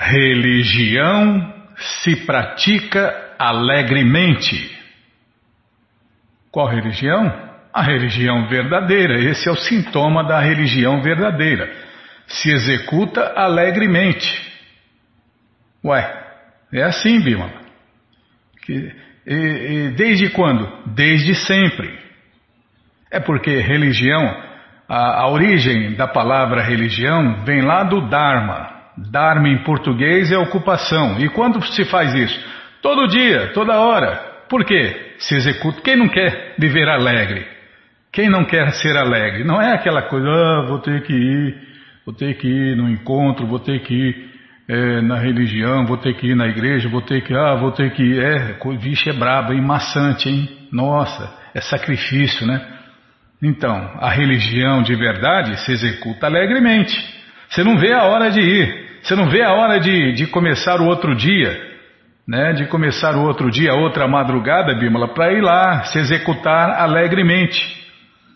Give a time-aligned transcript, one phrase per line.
[0.00, 4.78] Religião se pratica alegremente.
[6.50, 7.50] Qual religião?
[7.70, 9.20] A religião verdadeira.
[9.20, 11.70] Esse é o sintoma da religião verdadeira.
[12.26, 14.26] Se executa alegremente.
[15.84, 16.26] Ué,
[16.72, 17.50] é assim, Bima.
[18.62, 18.92] Que,
[19.26, 20.66] e, e desde quando?
[20.94, 21.98] Desde sempre.
[23.10, 24.24] É porque religião,
[24.88, 28.79] a, a origem da palavra religião vem lá do Dharma.
[29.08, 31.18] Dharma em português é ocupação.
[31.18, 32.38] E quando se faz isso?
[32.82, 34.30] Todo dia, toda hora.
[34.48, 35.14] Por quê?
[35.18, 35.80] Se executa.
[35.80, 37.46] Quem não quer viver alegre?
[38.12, 39.44] Quem não quer ser alegre?
[39.44, 41.56] Não é aquela coisa, ah, vou ter que ir,
[42.04, 44.30] vou ter que ir no encontro, vou ter que ir
[44.68, 47.92] é, na religião, vou ter que ir na igreja, vou ter que, ah, vou ter
[47.92, 48.20] que ir.
[48.20, 49.62] É, vixe, é brabo, hein?
[49.62, 50.48] Maçante, hein?
[50.72, 52.60] Nossa, é sacrifício, né?
[53.42, 56.94] Então, a religião de verdade se executa alegremente.
[57.48, 58.89] Você não vê a hora de ir.
[59.02, 61.58] Você não vê a hora de, de começar o outro dia,
[62.26, 62.52] né?
[62.52, 67.60] De começar o outro dia, outra madrugada, Bímola, para ir lá se executar alegremente.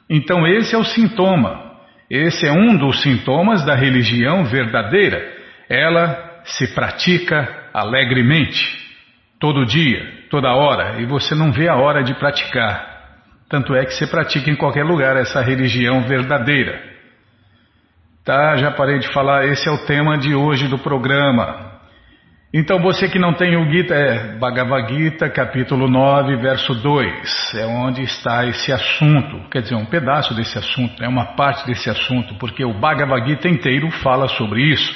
[0.09, 1.73] Então esse é o sintoma.
[2.11, 5.23] Esse é um dos sintomas da religião verdadeira.
[5.69, 8.79] Ela se pratica alegremente,
[9.41, 12.95] todo dia, toda hora, e você não vê a hora de praticar.
[13.49, 16.94] Tanto é que você pratica em qualquer lugar essa religião verdadeira.
[18.25, 21.73] Tá, já parei de falar, esse é o tema de hoje do programa.
[22.55, 27.67] Então você que não tem o Gita, é Bhagavad Gita, capítulo 9, verso 2, é
[27.67, 32.35] onde está esse assunto, quer dizer, um pedaço desse assunto, é uma parte desse assunto,
[32.37, 34.95] porque o Bhagavad Gita inteiro fala sobre isso.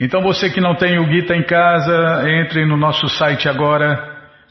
[0.00, 4.07] Então você que não tem o Gita em casa, entre no nosso site agora,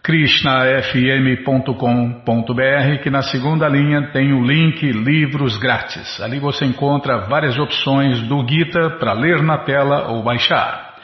[0.07, 6.21] krishnafm.com.br, que na segunda linha tem o link Livros Grátis.
[6.21, 10.95] Ali você encontra várias opções do Gita para ler na tela ou baixar.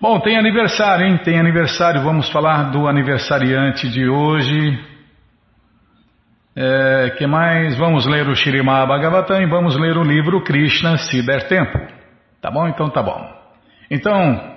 [0.00, 1.18] Bom, tem aniversário, hein?
[1.18, 2.00] Tem aniversário.
[2.00, 4.80] Vamos falar do aniversariante de hoje.
[6.56, 7.76] É, que mais?
[7.76, 11.78] Vamos ler o Shirimá Bhagavatam e vamos ler o livro Krishna, se der tempo.
[12.40, 12.66] Tá bom?
[12.66, 13.30] Então tá bom.
[13.90, 14.51] Então,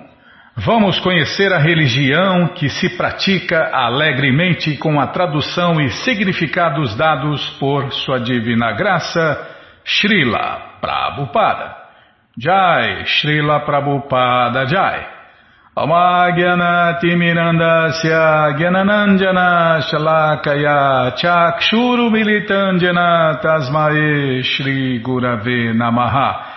[0.58, 7.92] Vamos conhecer a religião que se pratica alegremente com a tradução e significados dados por
[7.92, 9.38] Sua Divina Graça,
[9.84, 11.76] Srila Prabhupada.
[12.38, 15.06] Jai, Srila Prabhupada Jai.
[19.90, 26.56] Shalakaya Chakshuru Militandjana Tasmae Shri Gurave Namaha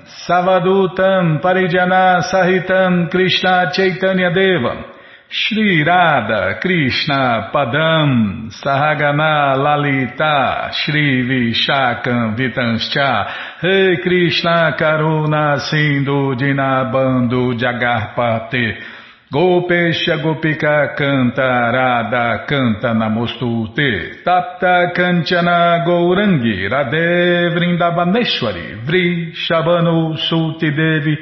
[0.27, 4.83] Savadutam Parijana Sahitam Krishna Chaitanya Deva
[5.29, 13.63] Shri Radha Krishna Padam Sahagana Lalita Shri Vishakam Vitanscha.
[13.63, 19.00] Rei Krishna Karuna Sindhu Dinabando Jagarpate
[19.31, 31.17] Gopesha Gopika Canta Radha Canta Namostute Tapta Kanchana Gourangi Radhe Vrindavaneshwari Vri Shabano Suti Devi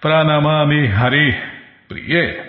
[0.00, 1.34] Pranamami Hari
[1.88, 2.44] Priye.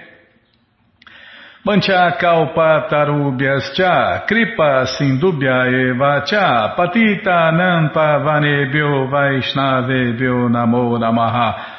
[1.65, 11.78] Mancha Kalpa Tarubhyascha Kripa Sindubhya Eva Cha Patita Nampa Vanebhyo Vaishnavebhyo Namo Namaha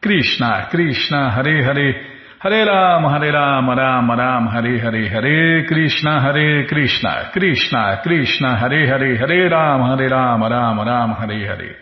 [0.00, 1.94] Krishna, Krishna, Hare Hare,
[2.38, 8.86] Hare Ram, Hare Ram, Ram Ram, Hare Hare, Hare Krishna, Hare Krishna, Krishna, Krishna, Hare
[8.86, 11.76] Hare, Hare Ram, Hare Ram, Ram Ram, Hare Hare.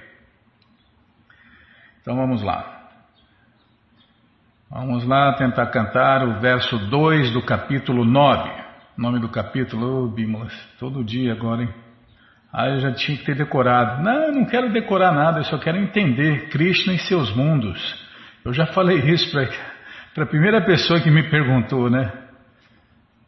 [2.01, 2.89] Então vamos lá.
[4.71, 8.51] Vamos lá tentar cantar o verso 2 do capítulo 9.
[8.97, 11.75] Nome do capítulo, oh, Bímolas, todo dia agora, hein?
[12.51, 14.03] Ah, eu já tinha que ter decorado.
[14.03, 18.06] Não, eu não quero decorar nada, eu só quero entender Krishna e seus mundos.
[18.47, 19.37] Eu já falei isso
[20.15, 22.13] Para a primeira pessoa que me perguntou, né?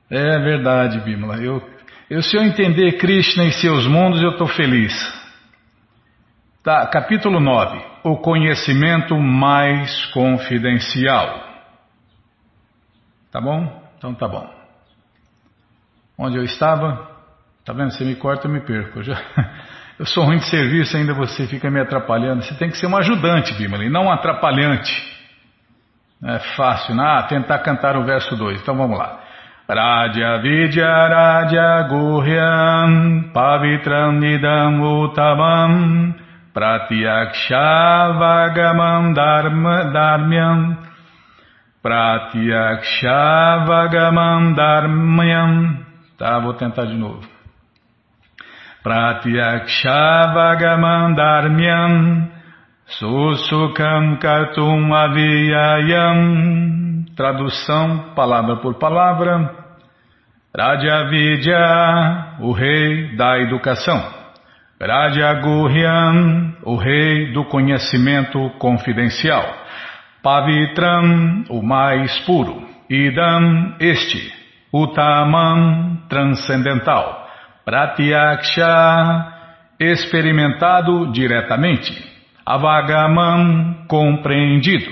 [0.08, 1.42] É verdade, Bimala.
[1.42, 1.60] Eu,
[2.08, 4.94] eu, se eu entender Krishna e seus mundos, eu estou feliz.
[6.62, 7.84] Tá, capítulo 9.
[8.04, 11.46] O conhecimento mais confidencial.
[13.32, 13.90] Tá bom?
[13.98, 14.48] Então tá bom.
[16.16, 17.10] Onde eu estava?
[17.64, 17.90] Tá vendo?
[17.90, 19.00] Você me corta, eu me perco.
[19.00, 19.16] Eu, já...
[19.98, 22.42] eu sou ruim de serviço, ainda você fica me atrapalhando.
[22.42, 24.92] Você tem que ser um ajudante, Bimala, e não um atrapalhante.
[26.24, 27.02] É fácil, né?
[27.04, 28.60] Ah, tentar cantar o verso 2.
[28.60, 29.20] Então vamos lá.
[29.68, 36.14] Raja Vidya Raja Guhyam Pavitram Nidam Uttamam
[36.54, 37.56] Pratyaksha
[39.14, 40.78] Dharma Dharmyam
[41.82, 43.64] Pratyaksha
[44.56, 45.86] Dharmyam
[46.16, 47.37] Tá, vou tentar de novo.
[48.82, 50.32] Pratyaksha
[51.16, 52.28] Dharmyam
[52.88, 56.24] Susukam Kartum Aviyayam.
[57.14, 59.54] Tradução, palavra por palavra.
[60.56, 64.02] Rajavidya, o rei da educação.
[64.80, 69.44] Rajaguhyam, o rei do conhecimento confidencial.
[70.22, 72.66] Pavitram, o mais puro.
[72.88, 74.32] Idam, este.
[74.72, 77.27] Utamam, transcendental.
[77.68, 79.30] Pratyaksha,
[79.78, 81.92] experimentado diretamente.
[82.46, 84.90] Avagamam, compreendido.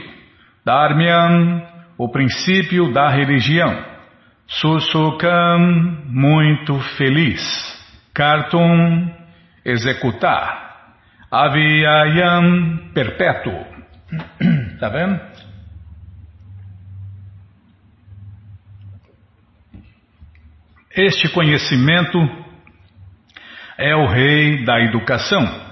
[0.62, 3.82] Dharmyam, o princípio da religião.
[4.46, 5.58] Susukam,
[6.04, 7.40] muito feliz.
[8.12, 9.10] Kartum,
[9.64, 10.92] executar.
[11.30, 13.58] Avyayam, perpétuo.
[14.74, 15.18] Está vendo?
[20.94, 22.45] Este conhecimento
[23.78, 25.66] é o rei da educação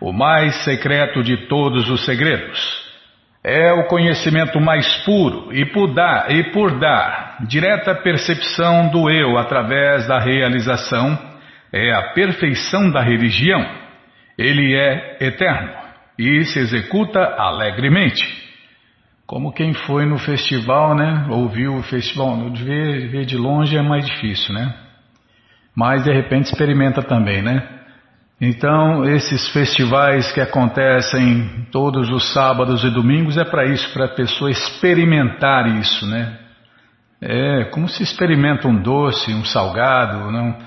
[0.00, 2.88] o mais secreto de todos os segredos.
[3.42, 9.38] É o conhecimento mais puro e por dar, e por dar direta percepção do eu
[9.38, 11.18] através da realização,
[11.72, 13.64] é a perfeição da religião.
[14.36, 15.70] Ele é eterno
[16.18, 18.46] e se executa alegremente.
[19.26, 21.26] Como quem foi no festival, né?
[21.28, 24.74] Ouviu o festival, ver, ver de longe é mais difícil, né?
[25.78, 27.62] Mas de repente experimenta também, né?
[28.40, 34.14] Então, esses festivais que acontecem todos os sábados e domingos é para isso, para a
[34.14, 36.36] pessoa experimentar isso, né?
[37.22, 40.58] É como se experimenta um doce, um salgado, não?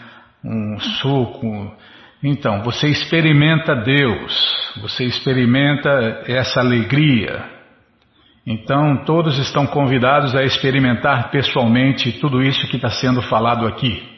[0.45, 1.75] um suco.
[2.23, 4.33] Então, você experimenta Deus,
[4.81, 7.43] você experimenta essa alegria.
[8.47, 14.10] Então, todos estão convidados a experimentar pessoalmente tudo isso que está sendo falado aqui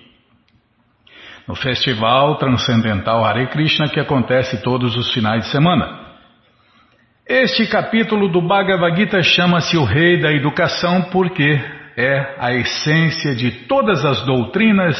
[1.47, 6.01] no Festival Transcendental Hare Krishna que acontece todos os finais de semana.
[7.27, 11.59] Este capítulo do Bhagavad Gita chama-se o Rei da Educação porque
[11.95, 14.97] é a essência de todas as doutrinas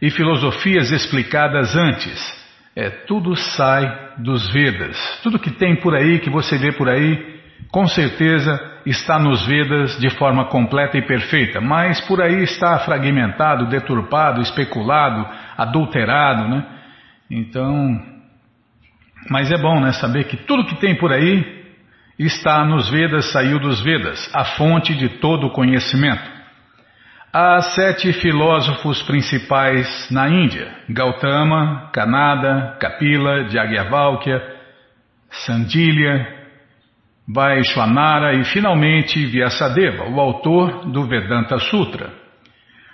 [0.00, 2.40] e filosofias explicadas antes.
[2.74, 3.84] É, tudo sai
[4.18, 4.96] dos Vedas.
[5.22, 7.39] Tudo que tem por aí, que você vê por aí,
[7.70, 13.68] com certeza está nos Vedas de forma completa e perfeita, mas por aí está fragmentado,
[13.68, 15.26] deturpado, especulado,
[15.56, 16.64] adulterado, né?
[17.30, 18.00] Então,
[19.28, 21.60] mas é bom, né, saber que tudo que tem por aí
[22.18, 26.40] está nos Vedas, saiu dos Vedas, a fonte de todo o conhecimento.
[27.32, 34.42] Há sete filósofos principais na Índia: Gautama, Kanada, Kapila, Jagyavalkya,
[35.30, 36.39] Sandilya,
[37.32, 42.10] Vaishwanara e finalmente Vyasadeva, o autor do Vedanta Sutra.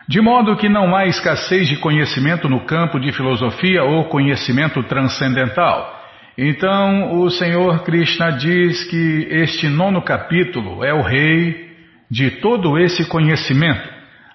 [0.09, 5.95] De modo que não há escassez de conhecimento no campo de filosofia ou conhecimento transcendental.
[6.39, 11.71] Então, o Senhor Krishna diz que este nono capítulo é o rei
[12.11, 13.89] de todo esse conhecimento,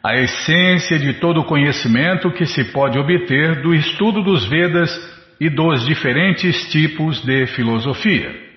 [0.04, 4.90] a essência de todo o conhecimento que se pode obter do estudo dos Vedas
[5.40, 8.51] e dos diferentes tipos de filosofia.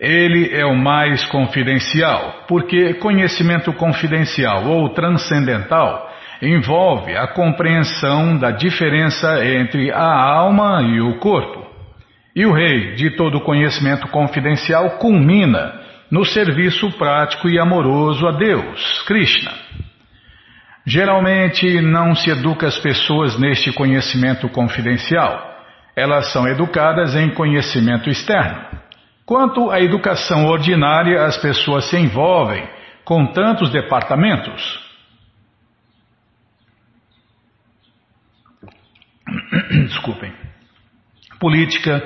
[0.00, 6.10] Ele é o mais confidencial, porque conhecimento confidencial ou transcendental
[6.42, 11.64] envolve a compreensão da diferença entre a alma e o corpo.
[12.34, 19.02] E o rei de todo conhecimento confidencial culmina no serviço prático e amoroso a Deus,
[19.06, 19.52] Krishna.
[20.86, 25.54] Geralmente não se educa as pessoas neste conhecimento confidencial.
[25.96, 28.83] Elas são educadas em conhecimento externo.
[29.26, 32.68] Quanto à educação ordinária, as pessoas se envolvem
[33.04, 34.84] com tantos departamentos.
[39.88, 40.32] Desculpem.
[41.40, 42.02] Política,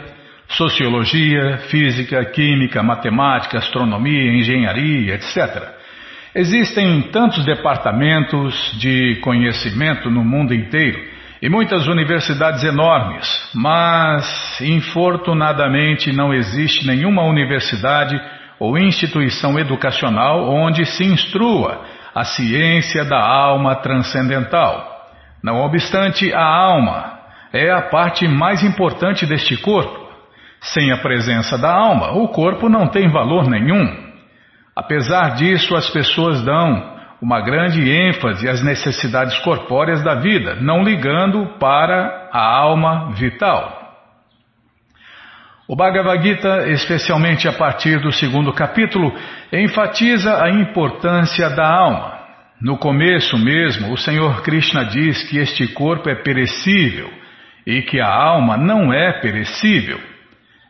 [0.49, 5.77] sociologia, física, química, matemática, astronomia, engenharia, etc.
[6.35, 16.35] Existem tantos departamentos de conhecimento no mundo inteiro e muitas universidades enormes, mas infortunadamente não
[16.35, 18.21] existe nenhuma universidade
[18.59, 25.07] ou instituição educacional onde se instrua a ciência da alma transcendental.
[25.43, 27.19] Não obstante, a alma
[27.53, 30.09] é a parte mais importante deste corpo.
[30.61, 34.09] Sem a presença da alma, o corpo não tem valor nenhum.
[34.75, 41.59] Apesar disso, as pessoas dão uma grande ênfase às necessidades corpóreas da vida, não ligando
[41.59, 43.77] para a alma vital.
[45.67, 49.13] O Bhagavad Gita, especialmente a partir do segundo capítulo,
[49.53, 52.19] enfatiza a importância da alma.
[52.61, 57.13] No começo mesmo, o Senhor Krishna diz que este corpo é perecível
[57.67, 60.01] e que a alma não é perecível.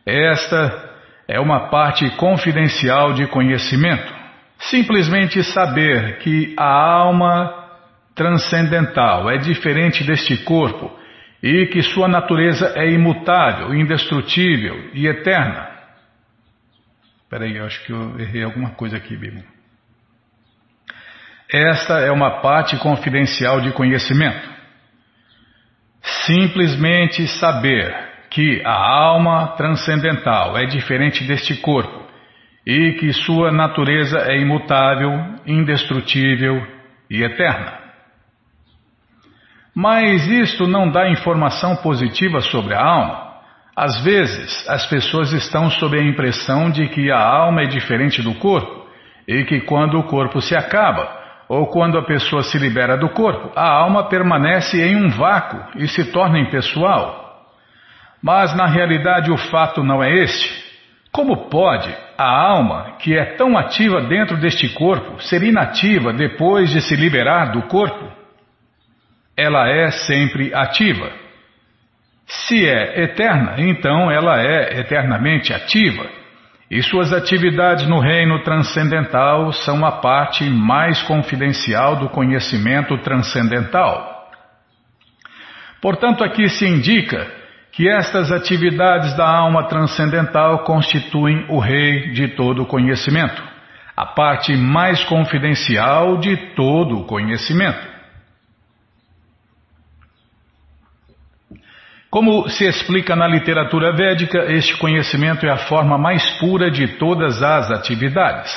[0.05, 0.89] Esta
[1.29, 4.18] é uma parte confidencial de conhecimento.
[4.59, 7.59] Simplesmente saber que a alma
[8.13, 10.91] transcendental é diferente deste corpo
[11.41, 15.69] e que sua natureza é imutável, indestrutível e eterna.
[17.23, 19.45] Espera aí, eu acho que eu errei alguma coisa aqui, Bíblia.
[21.51, 24.49] Esta é uma parte confidencial de conhecimento.
[26.01, 27.95] Simplesmente saber
[28.29, 31.98] que a alma transcendental é diferente deste corpo
[32.65, 35.11] e que sua natureza é imutável,
[35.45, 36.61] indestrutível
[37.09, 37.79] e eterna.
[39.75, 43.29] Mas isto não dá informação positiva sobre a alma.
[43.75, 48.33] Às vezes, as pessoas estão sob a impressão de que a alma é diferente do
[48.35, 48.85] corpo
[49.27, 53.51] e que quando o corpo se acaba, ou quando a pessoa se libera do corpo,
[53.55, 57.43] a alma permanece em um vácuo e se torna impessoal.
[58.21, 60.68] Mas na realidade o fato não é este.
[61.11, 66.81] Como pode a alma, que é tão ativa dentro deste corpo, ser inativa depois de
[66.81, 68.19] se liberar do corpo?
[69.39, 71.09] ela é sempre ativa.
[72.27, 76.05] Se é eterna, então ela é eternamente ativa.
[76.69, 84.29] E suas atividades no reino transcendental são a parte mais confidencial do conhecimento transcendental.
[85.81, 87.38] Portanto, aqui se indica
[87.71, 93.41] que estas atividades da alma transcendental constituem o rei de todo o conhecimento,
[93.95, 97.87] a parte mais confidencial de todo o conhecimento.
[102.09, 107.43] Como se explica na literatura védica, este conhecimento é a forma mais pura de todas
[107.43, 108.51] as atividades.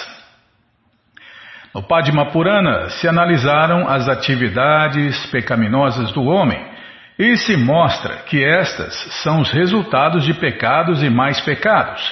[1.74, 6.71] No Padma Purana se analisaram as atividades pecaminosas do homem
[7.18, 12.02] e se mostra que estas são os resultados de pecados e mais pecados.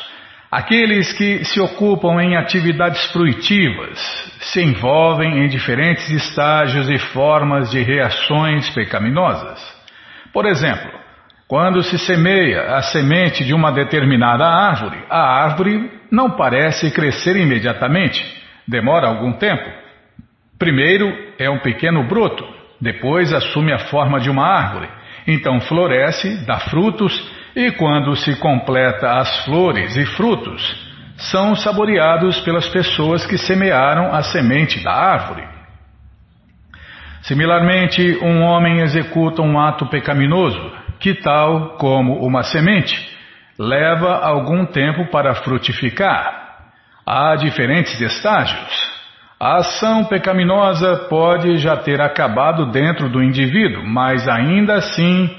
[0.50, 3.98] Aqueles que se ocupam em atividades fruitivas
[4.40, 9.60] se envolvem em diferentes estágios e formas de reações pecaminosas.
[10.32, 10.90] Por exemplo,
[11.46, 18.24] quando se semeia a semente de uma determinada árvore, a árvore não parece crescer imediatamente,
[18.66, 19.68] demora algum tempo.
[20.58, 22.44] Primeiro é um pequeno broto,
[22.80, 24.88] depois assume a forma de uma árvore,
[25.26, 27.12] então floresce, dá frutos
[27.54, 34.22] e, quando se completa as flores e frutos, são saboreados pelas pessoas que semearam a
[34.22, 35.46] semente da árvore.
[37.22, 43.10] Similarmente, um homem executa um ato pecaminoso que, tal como uma semente,
[43.58, 46.62] leva algum tempo para frutificar.
[47.06, 48.89] Há diferentes estágios.
[49.42, 55.34] A ação pecaminosa pode já ter acabado dentro do indivíduo, mas ainda assim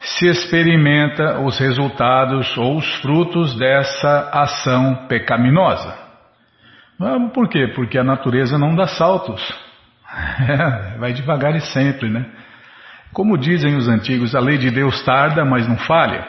[0.00, 5.94] se experimenta os resultados ou os frutos dessa ação pecaminosa.
[7.34, 7.70] Por quê?
[7.74, 9.42] Porque a natureza não dá saltos.
[10.40, 12.24] É, vai devagar e sempre, né?
[13.12, 16.26] Como dizem os antigos, a lei de Deus tarda, mas não falha.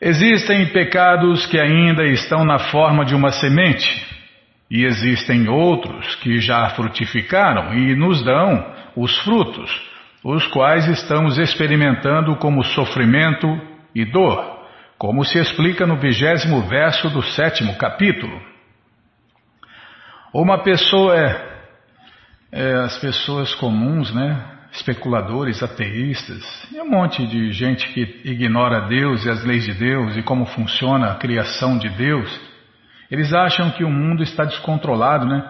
[0.00, 4.11] Existem pecados que ainda estão na forma de uma semente,
[4.72, 9.70] e existem outros que já frutificaram e nos dão os frutos,
[10.24, 13.46] os quais estamos experimentando como sofrimento
[13.94, 14.62] e dor,
[14.96, 18.40] como se explica no vigésimo verso do sétimo capítulo.
[20.32, 21.68] Uma pessoa é,
[22.50, 24.42] é as pessoas comuns, né?
[24.72, 30.16] especuladores, ateístas e um monte de gente que ignora Deus e as leis de Deus
[30.16, 32.51] e como funciona a criação de Deus,
[33.12, 35.44] eles acham que o mundo está descontrolado, né?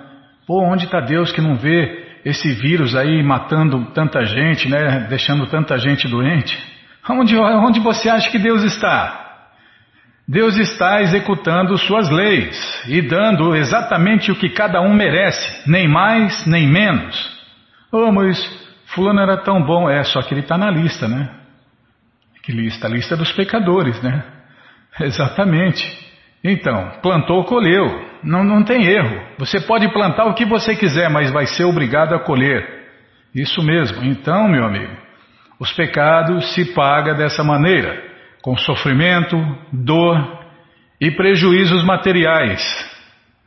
[0.49, 5.07] Pô, onde está Deus que não vê esse vírus aí matando tanta gente, né?
[5.09, 6.59] Deixando tanta gente doente?
[7.09, 9.45] Onde, onde você acha que Deus está?
[10.27, 16.45] Deus está executando suas leis e dando exatamente o que cada um merece, nem mais
[16.45, 17.31] nem menos.
[17.93, 18.45] Oh, mas
[18.87, 21.31] Fulano era tão bom, é, só que ele está na lista, né?
[22.43, 22.89] Que lista?
[22.89, 24.25] A lista dos pecadores, né?
[24.99, 26.12] Exatamente.
[26.45, 28.11] Então, plantou, colheu.
[28.23, 29.21] Não, não tem erro.
[29.39, 32.83] Você pode plantar o que você quiser, mas vai ser obrigado a colher.
[33.35, 34.05] Isso mesmo.
[34.05, 34.93] Então, meu amigo,
[35.59, 38.03] os pecados se pagam dessa maneira,
[38.43, 39.37] com sofrimento,
[39.73, 40.41] dor
[41.01, 42.63] e prejuízos materiais.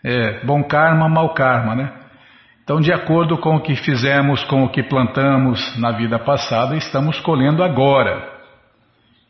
[0.04, 1.92] É, bom karma, mau karma, né?
[2.64, 7.20] Então, de acordo com o que fizemos, com o que plantamos na vida passada, estamos
[7.20, 8.35] colhendo agora.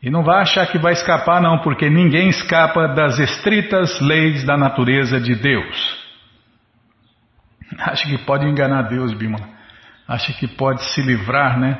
[0.06, 4.56] E não vai achar que vai escapar, não, porque ninguém escapa das estritas leis da
[4.56, 6.06] natureza de Deus.
[7.76, 9.40] Acha que pode enganar Deus, Bima.
[10.06, 11.76] Acha que pode se livrar, né?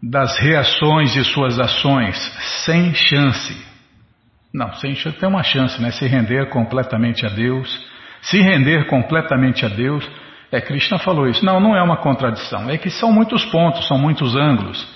[0.00, 2.16] Das reações de suas ações,
[2.64, 3.66] sem chance.
[4.54, 5.90] Não, sem chance tem uma chance, né?
[5.90, 7.68] Se render completamente a Deus.
[8.22, 10.08] Se render completamente a Deus
[10.52, 11.44] é, Krishna falou isso.
[11.44, 12.70] Não, não é uma contradição.
[12.70, 14.86] É que são muitos pontos, são muitos ângulos.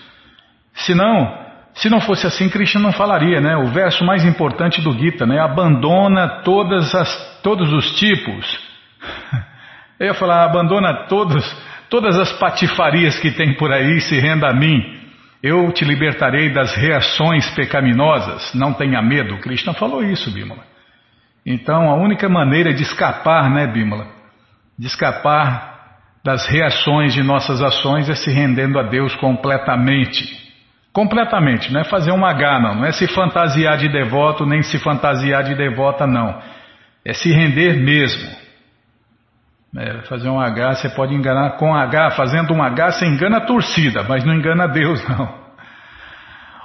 [0.75, 1.42] Se não,
[1.75, 3.57] se não fosse assim, Krishna não falaria, né?
[3.57, 5.39] O verso mais importante do Gita, né?
[5.41, 8.59] Abandona todas as, todos os tipos.
[9.99, 11.45] Eu ia falar, abandona todos,
[11.89, 15.01] todas as patifarias que tem por aí se renda a mim.
[15.43, 18.53] Eu te libertarei das reações pecaminosas.
[18.55, 19.39] Não tenha medo.
[19.39, 20.65] Krishna falou isso, Bimala.
[21.45, 24.23] Então, a única maneira de escapar, né, Bimala?
[24.79, 25.71] de escapar
[26.25, 30.52] das reações de nossas ações é se rendendo a Deus completamente.
[30.93, 32.75] Completamente, não é fazer uma H, não.
[32.77, 36.39] Não é se fantasiar de devoto, nem se fantasiar de devota, não.
[37.05, 38.31] É se render mesmo.
[39.75, 42.11] É, fazer um H, você pode enganar com H.
[42.11, 45.41] Fazendo um H, você engana a torcida, mas não engana Deus, não.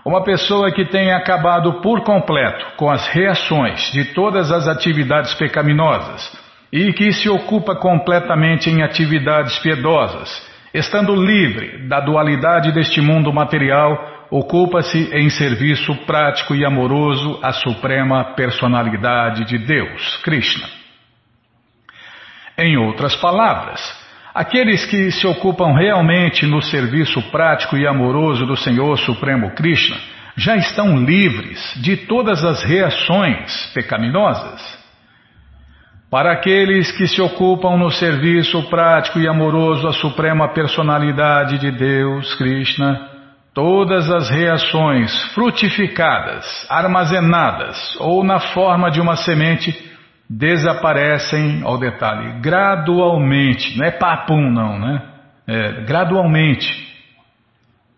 [0.04, 6.32] Uma pessoa que tenha acabado por completo com as reações de todas as atividades pecaminosas,
[6.72, 10.30] e que se ocupa completamente em atividades piedosas,
[10.74, 18.36] estando livre da dualidade deste mundo material, ocupa-se em serviço prático e amoroso à suprema
[18.36, 20.68] personalidade de Deus, Krishna.
[22.58, 23.80] Em outras palavras,
[24.34, 29.98] aqueles que se ocupam realmente no serviço prático e amoroso do Senhor Supremo Krishna
[30.36, 34.78] já estão livres de todas as reações pecaminosas.
[36.12, 42.34] Para aqueles que se ocupam no serviço prático e amoroso à Suprema Personalidade de Deus,
[42.36, 43.17] Krishna,
[43.58, 49.76] todas as reações frutificadas, armazenadas ou na forma de uma semente
[50.30, 55.02] desaparecem, ao detalhe, gradualmente, não é papum não, né?
[55.48, 56.86] É, gradualmente.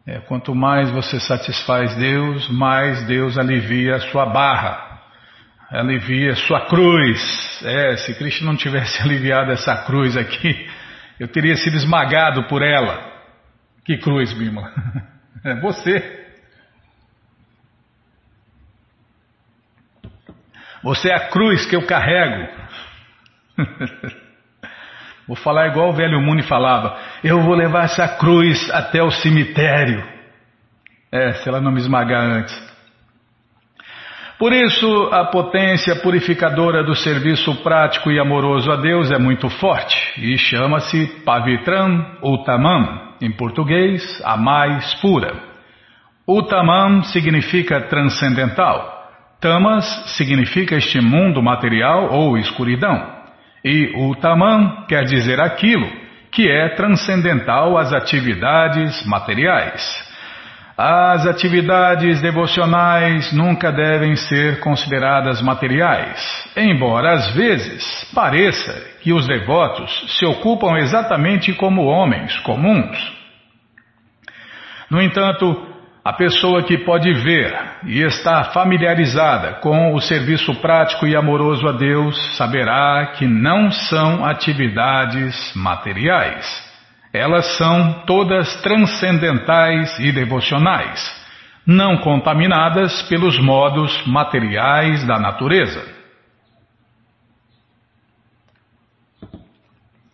[0.07, 4.87] É, quanto mais você satisfaz Deus, mais Deus alivia a sua barra
[5.69, 7.61] alivia sua cruz.
[7.65, 10.69] É, se Cristo não tivesse aliviado essa cruz aqui,
[11.19, 12.97] eu teria sido esmagado por ela.
[13.83, 14.71] Que cruz, Bima?
[15.43, 16.27] É você.
[20.83, 22.47] Você é a cruz que eu carrego.
[25.27, 26.99] Vou falar igual o velho Muni falava.
[27.23, 30.03] Eu vou levar essa cruz até o cemitério.
[31.11, 32.68] É, se ela não me esmagar antes.
[34.39, 40.13] Por isso, a potência purificadora do serviço prático e amoroso a Deus é muito forte
[40.17, 45.33] e chama-se Pavitram Uttamam, em português, a mais pura.
[46.25, 48.99] Uttamam significa transcendental,
[49.41, 49.85] Tamas
[50.17, 53.11] significa este mundo material ou escuridão,
[53.63, 55.85] e Uttamam quer dizer aquilo
[56.31, 60.08] que é transcendental às atividades materiais.
[60.81, 69.91] As atividades devocionais nunca devem ser consideradas materiais, embora às vezes pareça que os devotos
[70.17, 72.97] se ocupam exatamente como homens comuns.
[74.89, 75.67] No entanto,
[76.01, 81.73] a pessoa que pode ver e está familiarizada com o serviço prático e amoroso a
[81.73, 86.68] Deus saberá que não são atividades materiais.
[87.19, 90.99] Elas são todas transcendentais e devocionais,
[91.67, 95.85] não contaminadas pelos modos materiais da natureza.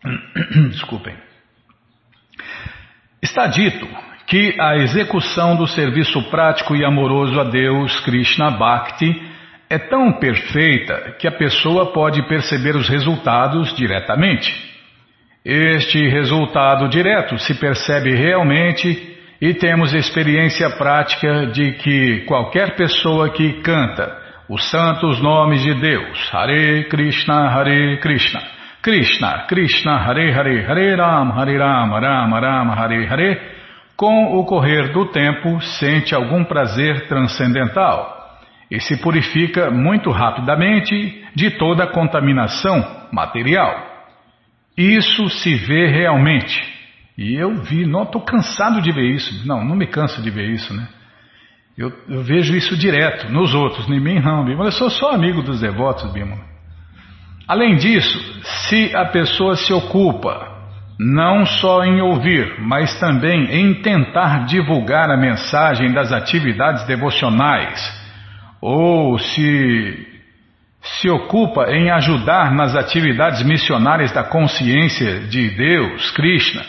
[0.72, 1.16] Desculpem.
[3.22, 3.88] Está dito
[4.26, 9.14] que a execução do serviço prático e amoroso a Deus, Krishna Bhakti,
[9.70, 14.75] é tão perfeita que a pessoa pode perceber os resultados diretamente.
[15.46, 23.62] Este resultado direto se percebe realmente e temos experiência prática de que qualquer pessoa que
[23.62, 24.12] canta
[24.50, 28.42] os santos nomes de Deus, Hare Krishna, Hare Krishna,
[28.82, 33.42] Krishna, Krishna, Hare Hare, Hare Ram, Hare Ram, Rama Rama, Hare Hare,
[33.96, 38.40] com o correr do tempo sente algum prazer transcendental
[38.72, 43.95] e se purifica muito rapidamente de toda a contaminação material.
[44.78, 46.62] Isso se vê realmente.
[47.18, 49.48] E eu vi, não estou cansado de ver isso.
[49.48, 50.88] Não, não me canso de ver isso, né?
[51.78, 54.70] Eu, eu vejo isso direto nos outros, em mim não, Bímola.
[54.70, 56.42] Eu sou só amigo dos devotos, Bímola.
[57.48, 60.56] Além disso, se a pessoa se ocupa
[60.98, 67.82] não só em ouvir, mas também em tentar divulgar a mensagem das atividades devocionais,
[68.62, 70.15] ou se
[70.86, 76.64] se ocupa em ajudar nas atividades missionárias da consciência de Deus, Krishna,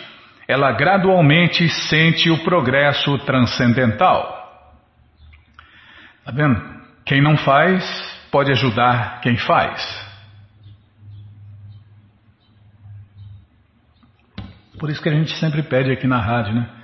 [0.49, 4.35] ela gradualmente sente o progresso transcendental.
[6.21, 6.61] Está vendo?
[7.05, 7.85] Quem não faz
[8.31, 10.07] pode ajudar quem faz.
[14.79, 16.76] Por isso que a gente sempre pede aqui na rádio, né?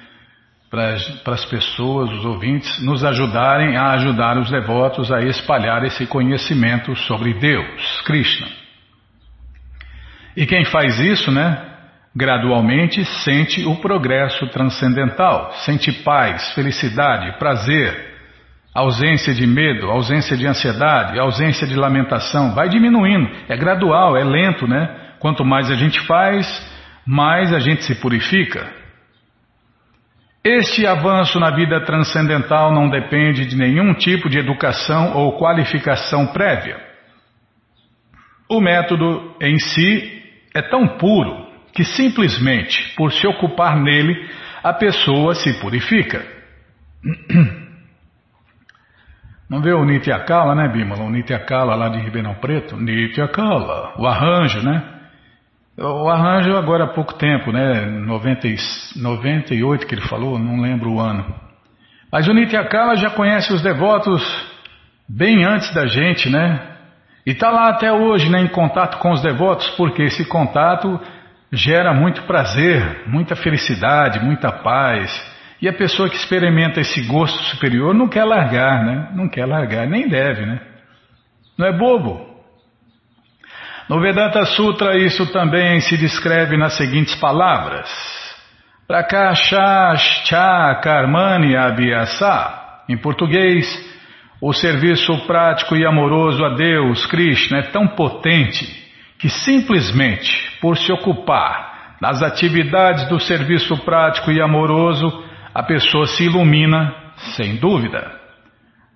[0.73, 6.97] Para as pessoas, os ouvintes, nos ajudarem a ajudar os devotos a espalhar esse conhecimento
[6.97, 8.49] sobre Deus, Krishna.
[10.35, 11.63] E quem faz isso, né?
[12.17, 18.15] Gradualmente sente o progresso transcendental, sente paz, felicidade, prazer,
[18.75, 22.55] ausência de medo, ausência de ansiedade, ausência de lamentação.
[22.55, 24.89] Vai diminuindo, é gradual, é lento, né?
[25.19, 26.47] Quanto mais a gente faz,
[27.07, 28.82] mais a gente se purifica.
[30.45, 36.81] Este avanço na vida transcendental não depende de nenhum tipo de educação ou qualificação prévia.
[38.49, 40.21] O método em si
[40.53, 44.29] é tão puro que simplesmente por se ocupar nele
[44.65, 46.27] a pessoa se purifica.
[49.49, 51.05] Não vê o Nityakala, né, Bimala?
[51.05, 52.77] O Nityakala lá de Ribeirão Preto?
[52.77, 55.02] Nityakala, o arranjo, né?
[55.85, 57.85] O arranjo agora há pouco tempo, né?
[57.87, 58.47] 90,
[58.95, 61.35] 98 que ele falou, não lembro o ano.
[62.11, 64.23] Mas o Nityakala já conhece os devotos
[65.09, 66.61] bem antes da gente, né?
[67.27, 71.01] E está lá até hoje, né, em contato com os devotos, porque esse contato
[71.53, 75.11] gera muito prazer, muita felicidade, muita paz.
[75.61, 79.09] E a pessoa que experimenta esse gosto superior não quer largar, né?
[79.15, 80.61] Não quer largar, nem deve, né?
[81.59, 82.32] Não é bobo.
[83.89, 87.89] No Vedanta Sutra, isso também se descreve nas seguintes palavras:
[88.87, 92.61] Prakashascha Karmani Abhyasa.
[92.89, 93.67] Em português,
[94.41, 98.67] o serviço prático e amoroso a Deus, Krishna, é tão potente
[99.19, 105.23] que simplesmente por se ocupar nas atividades do serviço prático e amoroso,
[105.55, 106.93] a pessoa se ilumina,
[107.37, 108.11] sem dúvida.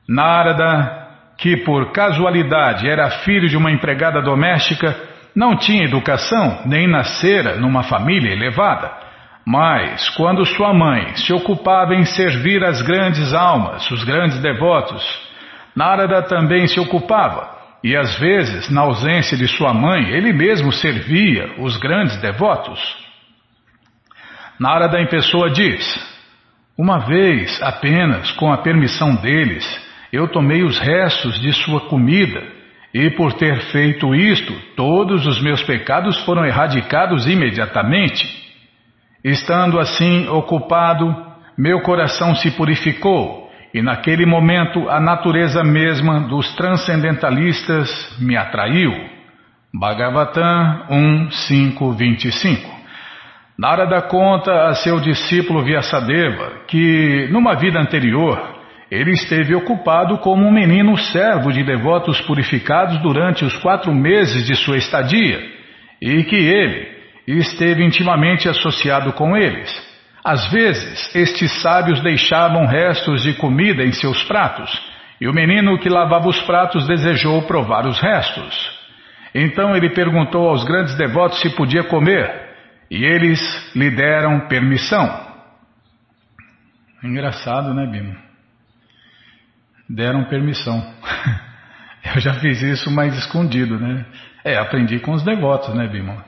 [0.08, 1.05] Narada
[1.36, 4.96] que por casualidade era filho de uma empregada doméstica,
[5.34, 8.90] não tinha educação nem nascera numa família elevada.
[9.46, 15.04] Mas, quando sua mãe se ocupava em servir as grandes almas, os grandes devotos,
[15.76, 21.54] Narada também se ocupava, e às vezes, na ausência de sua mãe, ele mesmo servia
[21.58, 22.80] os grandes devotos.
[24.58, 25.84] Narada em pessoa diz:
[26.78, 32.42] Uma vez apenas, com a permissão deles, eu tomei os restos de sua comida,
[32.94, 38.24] e por ter feito isto, todos os meus pecados foram erradicados imediatamente.
[39.22, 41.14] Estando assim ocupado,
[41.58, 48.92] meu coração se purificou, e naquele momento a natureza mesma dos transcendentalistas me atraiu.
[49.74, 52.76] Bhagavatam 1.5.25
[53.58, 58.55] Narada conta a seu discípulo Vyasadeva que, numa vida anterior,
[58.90, 64.54] ele esteve ocupado como um menino servo de devotos purificados durante os quatro meses de
[64.54, 65.40] sua estadia,
[66.00, 66.96] e que ele
[67.26, 69.84] esteve intimamente associado com eles.
[70.24, 74.70] Às vezes, estes sábios deixavam restos de comida em seus pratos,
[75.20, 78.76] e o menino que lavava os pratos desejou provar os restos.
[79.34, 82.30] Então ele perguntou aos grandes devotos se podia comer,
[82.90, 83.40] e eles
[83.74, 85.26] lhe deram permissão.
[87.02, 88.25] Engraçado, né, Bima?
[89.88, 90.82] Deram permissão.
[92.14, 94.06] Eu já fiz isso, mas escondido, né?
[94.44, 96.24] É, aprendi com os devotos, né, Bima?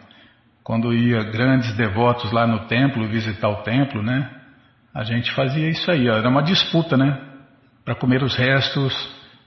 [0.65, 4.29] Quando ia grandes devotos lá no templo, visitar o templo, né?
[4.95, 7.17] A gente fazia isso aí, era uma disputa, né?
[7.85, 8.93] Para comer os restos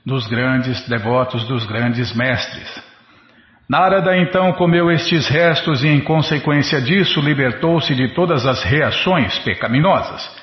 [0.06, 2.82] dos grandes devotos, dos grandes mestres.
[3.70, 10.41] Narada então comeu estes restos e, em consequência disso, libertou-se de todas as reações pecaminosas.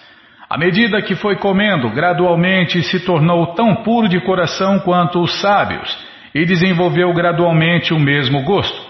[0.49, 5.95] À medida que foi comendo, gradualmente se tornou tão puro de coração quanto os sábios
[6.35, 8.89] e desenvolveu gradualmente o mesmo gosto.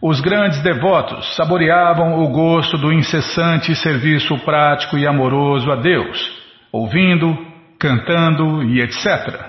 [0.00, 7.36] Os grandes devotos saboreavam o gosto do incessante serviço prático e amoroso a Deus, ouvindo,
[7.78, 9.44] cantando e etc.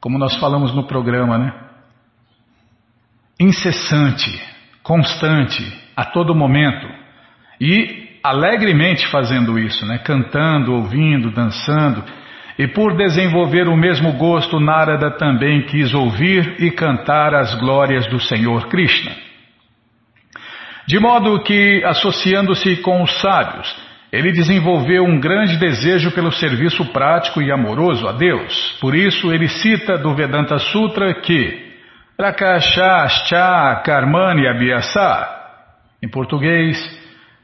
[0.00, 1.52] Como nós falamos no programa, né?
[3.38, 4.42] Incessante,
[4.82, 5.62] constante,
[5.94, 6.86] a todo momento.
[7.60, 9.98] E alegremente fazendo isso, né?
[9.98, 12.04] Cantando, ouvindo, dançando.
[12.58, 18.18] E por desenvolver o mesmo gosto, Narada também quis ouvir e cantar as glórias do
[18.18, 19.12] Senhor Krishna.
[20.86, 23.76] De modo que, associando-se com os sábios,
[24.12, 28.78] ele desenvolveu um grande desejo pelo serviço prático e amoroso a Deus.
[28.80, 31.66] Por isso, ele cita do Vedanta Sutra que
[32.16, 35.28] Prakashascha Karmani Abhyasa.
[36.02, 36.78] Em português,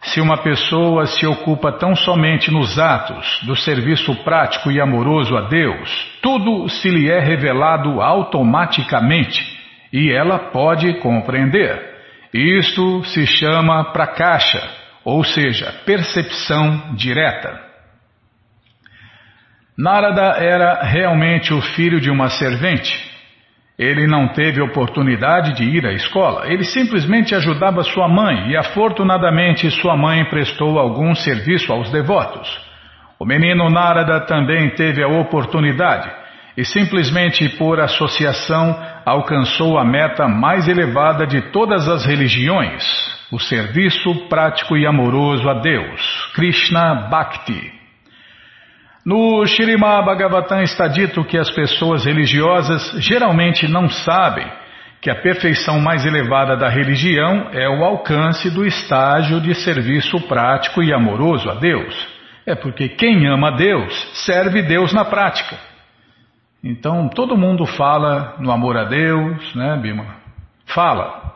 [0.02, 5.42] se uma pessoa se ocupa tão somente nos atos do serviço prático e amoroso a
[5.42, 9.60] Deus, tudo se lhe é revelado automaticamente
[9.92, 11.92] e ela pode compreender.
[12.34, 14.62] Isto se chama prakasha,
[15.04, 17.60] ou seja, percepção direta.
[19.78, 23.11] Narada era realmente o filho de uma servente.
[23.82, 29.68] Ele não teve oportunidade de ir à escola, ele simplesmente ajudava sua mãe e afortunadamente
[29.72, 32.48] sua mãe prestou algum serviço aos devotos.
[33.18, 36.08] O menino Narada também teve a oportunidade
[36.56, 42.84] e simplesmente por associação alcançou a meta mais elevada de todas as religiões,
[43.32, 47.81] o serviço prático e amoroso a Deus, Krishna Bhakti.
[49.04, 54.46] No Shrimad Bhagavatam está dito que as pessoas religiosas geralmente não sabem
[55.00, 60.80] que a perfeição mais elevada da religião é o alcance do estágio de serviço prático
[60.80, 62.08] e amoroso a Deus.
[62.46, 63.92] É porque quem ama Deus
[64.24, 65.56] serve Deus na prática.
[66.62, 70.14] Então todo mundo fala no amor a Deus, né, Bima?
[70.66, 71.34] Fala,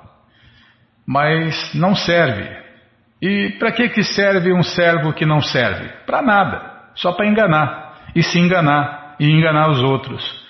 [1.05, 2.49] mas não serve.
[3.21, 5.89] E para que, que serve um servo que não serve?
[6.07, 10.45] Para nada, só para enganar, e se enganar, e enganar os outros.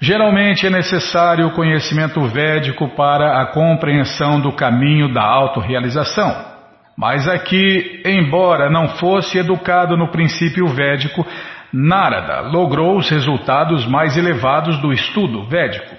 [0.00, 6.54] Geralmente é necessário o conhecimento védico para a compreensão do caminho da autorrealização.
[6.96, 11.26] Mas aqui, embora não fosse educado no princípio védico,
[11.72, 15.96] Narada logrou os resultados mais elevados do estudo védico.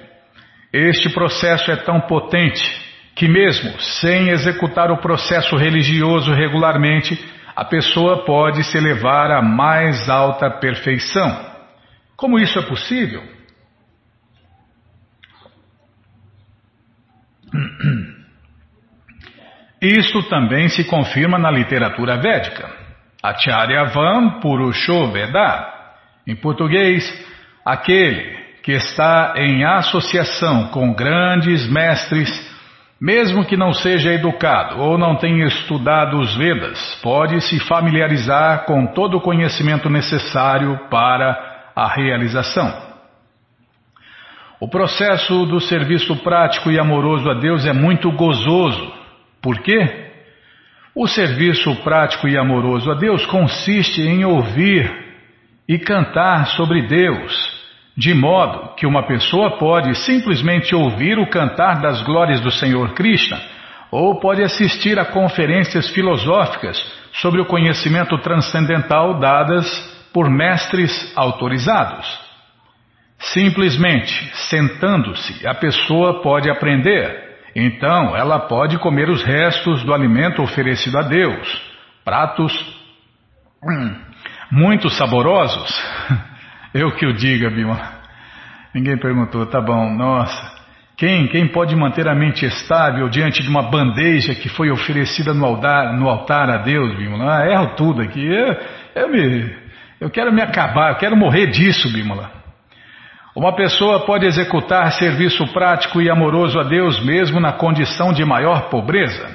[0.71, 2.63] Este processo é tão potente
[3.15, 7.19] que, mesmo sem executar o processo religioso regularmente,
[7.56, 11.56] a pessoa pode se elevar à mais alta perfeição.
[12.18, 13.24] Como isso é possível?
[19.82, 22.68] Isso também se confirma na literatura védica.
[23.22, 25.74] Acharyavam Purusho Veda.
[26.26, 27.04] Em português,
[27.63, 32.30] aquele que está em associação com grandes mestres,
[33.00, 38.88] mesmo que não seja educado ou não tenha estudado os Vedas, pode se familiarizar com
[38.88, 42.86] todo o conhecimento necessário para a realização.
[44.60, 48.94] O processo do serviço prático e amoroso a Deus é muito gozoso.
[49.42, 50.06] Por quê?
[50.96, 54.90] O serviço prático e amoroso a Deus consiste em ouvir
[55.68, 57.55] e cantar sobre Deus,
[57.98, 63.40] de modo que uma pessoa pode simplesmente ouvir o cantar das glórias do Senhor Krishna,
[63.92, 66.78] ou pode assistir a conferências filosóficas
[67.14, 69.66] sobre o conhecimento transcendental dadas
[70.14, 72.06] por mestres autorizados.
[73.18, 74.14] Simplesmente
[74.50, 81.04] sentando-se, a pessoa pode aprender então ela pode comer os restos do alimento oferecido a
[81.04, 81.62] Deus,
[82.04, 82.54] pratos
[83.64, 83.96] hum,
[84.52, 85.72] muito saborosos.
[86.76, 87.80] Eu que o diga, Bima.
[88.74, 90.54] Ninguém perguntou, tá bom, nossa.
[90.98, 95.46] Quem, quem pode manter a mente estável diante de uma bandeja que foi oferecida no
[95.46, 97.38] altar, no altar a Deus, Bimala?
[97.38, 98.20] Ah, erro tudo aqui.
[98.22, 98.58] Eu,
[98.94, 99.56] eu, me,
[100.02, 102.30] eu quero me acabar, eu quero morrer disso, Bimala.
[103.34, 108.70] Uma pessoa pode executar serviço prático e amoroso a Deus mesmo na condição de maior
[108.70, 109.34] pobreza.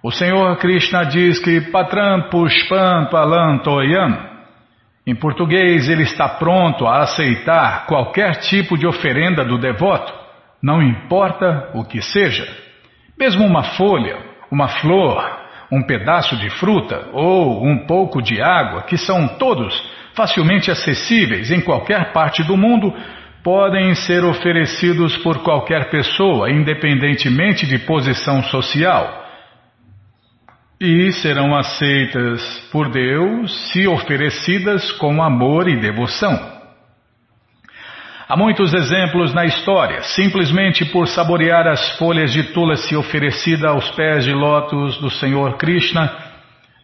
[0.00, 4.35] O Senhor Krishna diz que Patram Pushpam Palantoyam.
[5.06, 10.12] Em português, ele está pronto a aceitar qualquer tipo de oferenda do devoto,
[10.60, 12.44] não importa o que seja.
[13.16, 14.18] Mesmo uma folha,
[14.50, 15.24] uma flor,
[15.70, 19.80] um pedaço de fruta ou um pouco de água, que são todos
[20.12, 22.92] facilmente acessíveis em qualquer parte do mundo,
[23.44, 29.25] podem ser oferecidos por qualquer pessoa, independentemente de posição social.
[30.80, 36.56] E serão aceitas por Deus se oferecidas com amor e devoção.
[38.28, 40.02] Há muitos exemplos na história.
[40.02, 46.12] Simplesmente por saborear as folhas de tulasi oferecida aos pés de lótus do Senhor Krishna,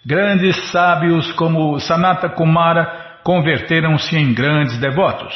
[0.06, 5.34] grandes sábios como Sanata Kumara converteram-se em grandes devotos.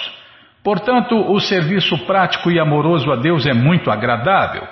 [0.62, 4.66] Portanto, o serviço prático e amoroso a Deus é muito agradável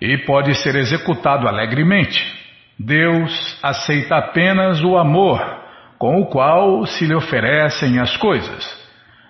[0.00, 2.39] e pode ser executado alegremente.
[2.82, 5.38] Deus aceita apenas o amor
[5.98, 8.80] com o qual se lhe oferecem as coisas.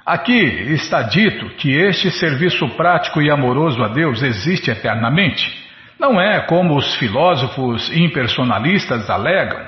[0.07, 0.41] Aqui
[0.73, 5.53] está dito que este serviço prático e amoroso a Deus existe eternamente.
[5.99, 9.61] Não é como os filósofos impersonalistas alegam.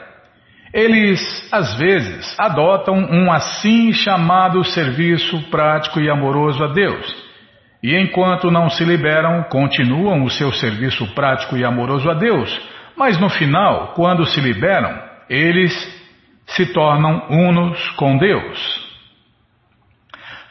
[0.72, 1.20] Eles,
[1.52, 7.14] às vezes, adotam um assim chamado serviço prático e amoroso a Deus.
[7.82, 12.71] E enquanto não se liberam, continuam o seu serviço prático e amoroso a Deus.
[12.96, 15.72] Mas no final, quando se liberam, eles
[16.46, 18.92] se tornam unos com Deus.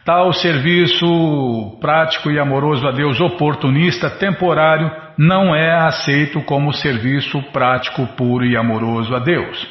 [0.03, 8.07] Tal serviço prático e amoroso a Deus oportunista temporário não é aceito como serviço prático
[8.17, 9.67] puro e amoroso a Deus.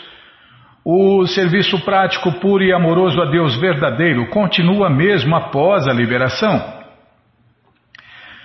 [0.84, 6.79] O serviço prático puro e amoroso a Deus verdadeiro continua mesmo após a liberação.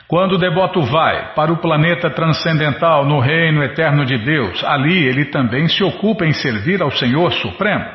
[0.07, 5.25] Quando o devoto vai para o planeta transcendental no reino eterno de Deus, ali ele
[5.25, 7.85] também se ocupa em servir ao Senhor Supremo.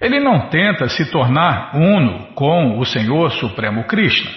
[0.00, 4.30] Ele não tenta se tornar uno com o Senhor Supremo Krishna.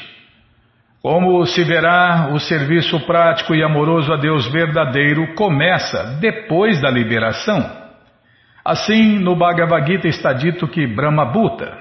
[1.03, 7.83] Como se verá, o serviço prático e amoroso a Deus verdadeiro começa depois da liberação.
[8.65, 11.77] Assim, no Bhagavad Gita está dito que Brahma Bhuta,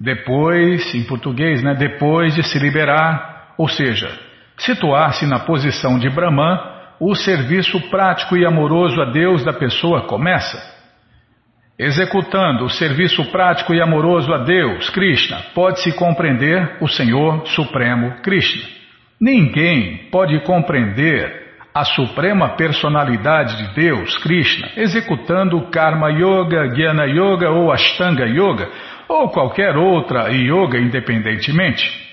[0.00, 4.10] depois, em português, né, depois de se liberar, ou seja,
[4.58, 6.58] situar-se na posição de Brahman,
[7.00, 10.56] o serviço prático e amoroso a Deus da pessoa começa.
[11.78, 18.62] Executando o serviço prático e amoroso a Deus, Krishna, pode-se compreender o Senhor Supremo Krishna.
[19.20, 21.42] Ninguém pode compreender
[21.74, 28.68] a suprema personalidade de Deus, Krishna, executando Karma Yoga, Jnana Yoga ou Ashtanga Yoga,
[29.08, 32.11] ou qualquer outra yoga independentemente,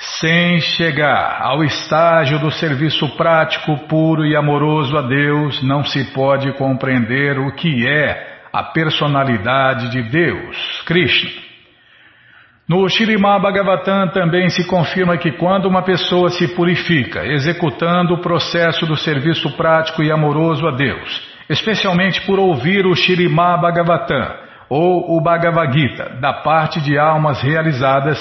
[0.00, 6.50] sem chegar ao estágio do serviço prático, puro e amoroso a Deus, não se pode
[6.54, 11.30] compreender o que é a personalidade de Deus, Krishna.
[12.66, 18.86] No Shirimá Bhagavatam também se confirma que quando uma pessoa se purifica, executando o processo
[18.86, 24.34] do serviço prático e amoroso a Deus, especialmente por ouvir o Shirimá Bhagavatam
[24.68, 28.18] ou o Bhagavad Gita, da parte de almas realizadas,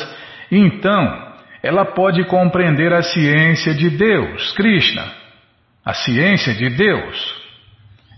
[0.51, 1.28] então
[1.61, 5.05] ela pode compreender a ciência de Deus, Krishna,
[5.85, 7.39] a ciência de Deus,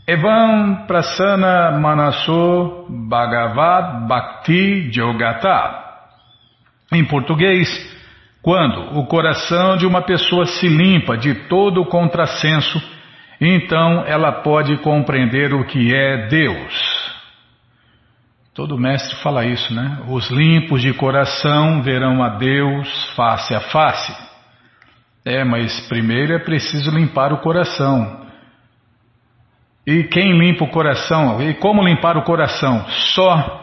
[0.08, 5.80] Evam Prasana Manaso Bhagavad Bhakti Yogata.
[6.92, 7.70] Em português,
[8.42, 12.82] quando o coração de uma pessoa se limpa de todo o contrassenso,
[13.40, 17.21] então ela pode compreender o que é Deus.
[18.54, 20.00] Todo mestre fala isso, né?
[20.10, 24.14] Os limpos de coração verão a Deus face a face.
[25.24, 28.26] É, mas primeiro é preciso limpar o coração.
[29.88, 31.42] E quem limpa o coração?
[31.42, 32.86] E como limpar o coração?
[33.16, 33.60] Só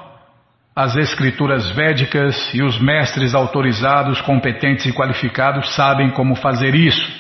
[0.75, 7.18] as escrituras védicas e os mestres autorizados, competentes e qualificados sabem como fazer isso.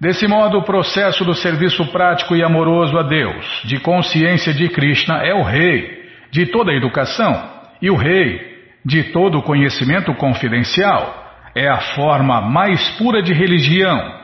[0.00, 5.24] Desse modo, o processo do serviço prático e amoroso a Deus, de consciência de Krishna,
[5.24, 7.50] é o rei de toda a educação
[7.82, 8.48] e o rei
[8.84, 11.26] de todo o conhecimento confidencial.
[11.52, 14.18] É a forma mais pura de religião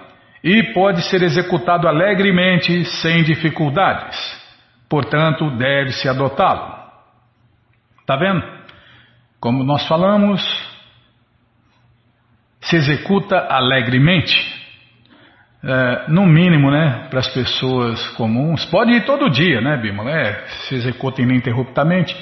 [0.44, 4.16] e pode ser executado alegremente, sem dificuldades.
[4.88, 6.72] Portanto, deve-se adotá-lo.
[8.00, 8.44] Está vendo?
[9.40, 10.40] Como nós falamos,
[12.60, 14.63] se executa alegremente.
[15.66, 18.66] É, no mínimo, né, para as pessoas comuns.
[18.66, 20.10] Pode ir todo dia, né, Bima?
[20.10, 22.14] É, se executa ininterruptamente.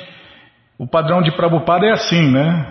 [0.78, 2.66] O padrão de Prabhupada é assim, né?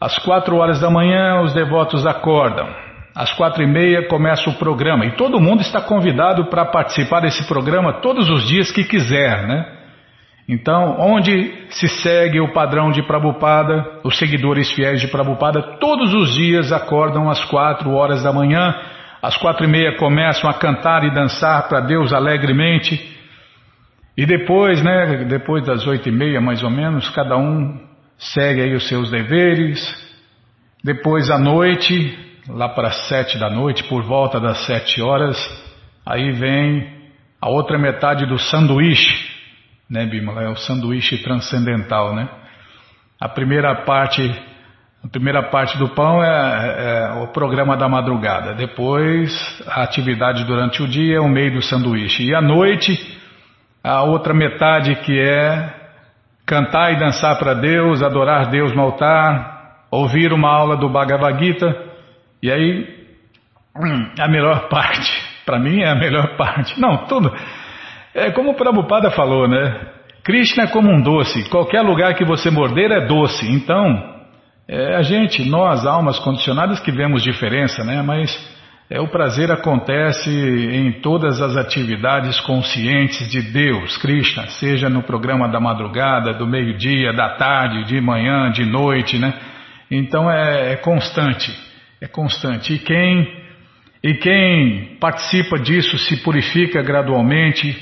[0.00, 2.68] Às quatro horas da manhã, os devotos acordam.
[3.14, 7.46] Às quatro e meia começa o programa e todo mundo está convidado para participar desse
[7.46, 9.66] programa todos os dias que quiser, né?
[10.48, 16.32] Então, onde se segue o padrão de Prabupada, os seguidores fiéis de Prabupada, todos os
[16.32, 18.74] dias acordam às quatro horas da manhã,
[19.22, 23.16] às quatro e meia começam a cantar e dançar para Deus alegremente,
[24.16, 27.78] e depois, né, depois das oito e meia mais ou menos, cada um
[28.18, 29.80] segue aí os seus deveres,
[30.82, 35.36] depois à noite lá para sete da noite, por volta das sete horas,
[36.04, 36.98] aí vem
[37.40, 39.28] a outra metade do sanduíche,
[39.88, 40.42] né, Bimala?
[40.42, 42.28] É o sanduíche transcendental, né?
[43.20, 44.22] A primeira parte,
[45.04, 48.54] a primeira parte do pão é, é, o programa da madrugada.
[48.54, 49.32] Depois,
[49.66, 52.24] a atividade durante o dia é o meio do sanduíche.
[52.24, 52.98] E à noite,
[53.82, 55.72] a outra metade que é
[56.44, 61.76] cantar e dançar para Deus, adorar Deus no altar, ouvir uma aula do Bhagavad Gita.
[62.42, 62.98] E aí,
[64.18, 65.10] a melhor parte,
[65.46, 66.78] para mim é a melhor parte.
[66.80, 67.32] Não, tudo.
[68.14, 69.80] É como o Prabhupada falou, né?
[70.24, 71.48] Krishna é como um doce.
[71.48, 73.46] Qualquer lugar que você morder é doce.
[73.50, 74.17] Então,
[74.68, 78.02] é a gente, nós, almas condicionadas, que vemos diferença, né?
[78.02, 78.30] Mas
[78.90, 85.48] é, o prazer acontece em todas as atividades conscientes de Deus, Krishna, seja no programa
[85.48, 89.32] da madrugada, do meio-dia, da tarde, de manhã, de noite, né?
[89.90, 91.50] Então é, é constante,
[91.98, 92.74] é constante.
[92.74, 93.26] E quem,
[94.02, 97.74] e quem participa disso se purifica gradualmente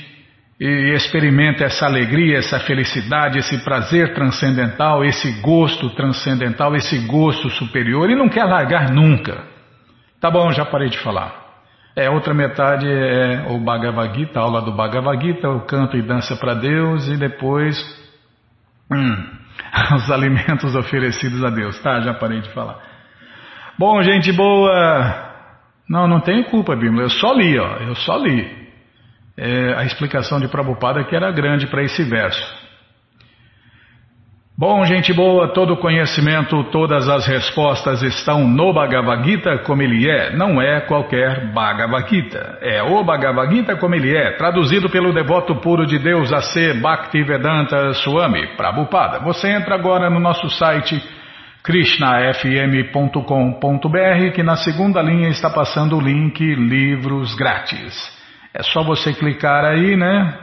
[0.59, 8.09] e experimenta essa alegria, essa felicidade, esse prazer transcendental, esse gosto transcendental, esse gosto superior
[8.09, 9.43] e não quer largar nunca.
[10.19, 11.45] Tá bom, já parei de falar.
[11.95, 16.01] É, outra metade é o Bhagavad Gita, a aula do Bhagavad Gita, o canto e
[16.01, 17.77] dança para Deus e depois
[18.91, 19.25] hum,
[19.95, 21.79] os alimentos oferecidos a Deus.
[21.81, 22.79] Tá, já parei de falar.
[23.77, 25.33] Bom, gente boa.
[25.87, 27.03] Não, não tenho culpa, Bíblia.
[27.03, 27.77] Eu só li, ó.
[27.77, 28.66] Eu só li
[29.37, 32.67] é, a explicação de Prabhupada que era grande para esse verso.
[34.59, 40.35] Bom, gente boa, todo conhecimento, todas as respostas estão no Bhagavad Gita como ele é,
[40.35, 42.57] não é qualquer Bhagavad Gita.
[42.59, 46.81] É o Bhagavad Gita como ele é, traduzido pelo devoto puro de Deus a ser
[46.81, 49.19] Bhaktivedanta Swami Prabhupada.
[49.19, 50.99] Você entra agora no nosso site
[51.61, 58.16] krishnafm.com.br que na segunda linha está passando o link Livros Grátis.
[58.57, 60.35] É só você clicar aí, né?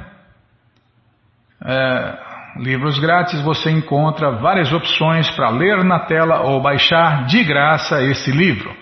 [1.66, 2.14] É,
[2.58, 8.30] livros grátis, você encontra várias opções para ler na tela ou baixar de graça esse
[8.30, 8.72] livro.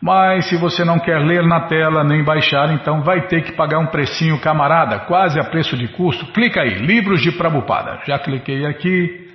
[0.00, 3.80] Mas se você não quer ler na tela nem baixar, então vai ter que pagar
[3.80, 6.26] um precinho camarada, quase a preço de custo.
[6.26, 7.98] Clica aí, Livros de Prabupada.
[8.06, 9.27] Já cliquei aqui,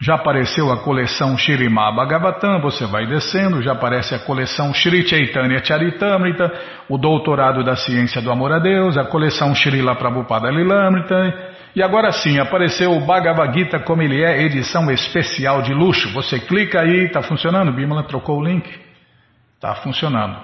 [0.00, 5.62] já apareceu a coleção Shirimá Bhagavatam, você vai descendo, já aparece a coleção Shri Chaitanya
[5.64, 6.52] Charitamrita,
[6.88, 12.12] o Doutorado da Ciência do Amor a Deus, a coleção Srila Prabhupada Lilamrita, e agora
[12.12, 16.12] sim, apareceu o Bhagavad Gita como ele é, edição especial de luxo.
[16.12, 17.72] Você clica aí, está funcionando?
[17.72, 18.68] Bimala trocou o link?
[19.54, 20.38] Está funcionando.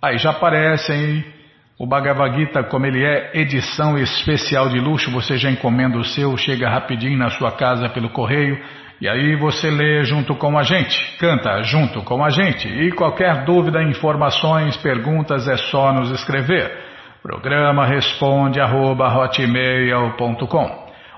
[0.00, 1.35] Aí já aparece aí
[1.78, 5.10] o Bhagavad Gita como ele é, edição especial de luxo.
[5.10, 8.58] Você já encomenda o seu, chega rapidinho na sua casa pelo correio.
[8.98, 12.66] E aí você lê junto com a gente, canta junto com a gente.
[12.66, 16.86] E qualquer dúvida, informações, perguntas é só nos escrever.
[17.22, 19.12] Programa responde arroba,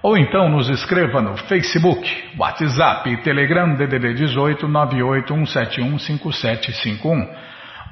[0.03, 7.29] ou então nos escreva no Facebook, WhatsApp, Telegram DDD 18 981715751.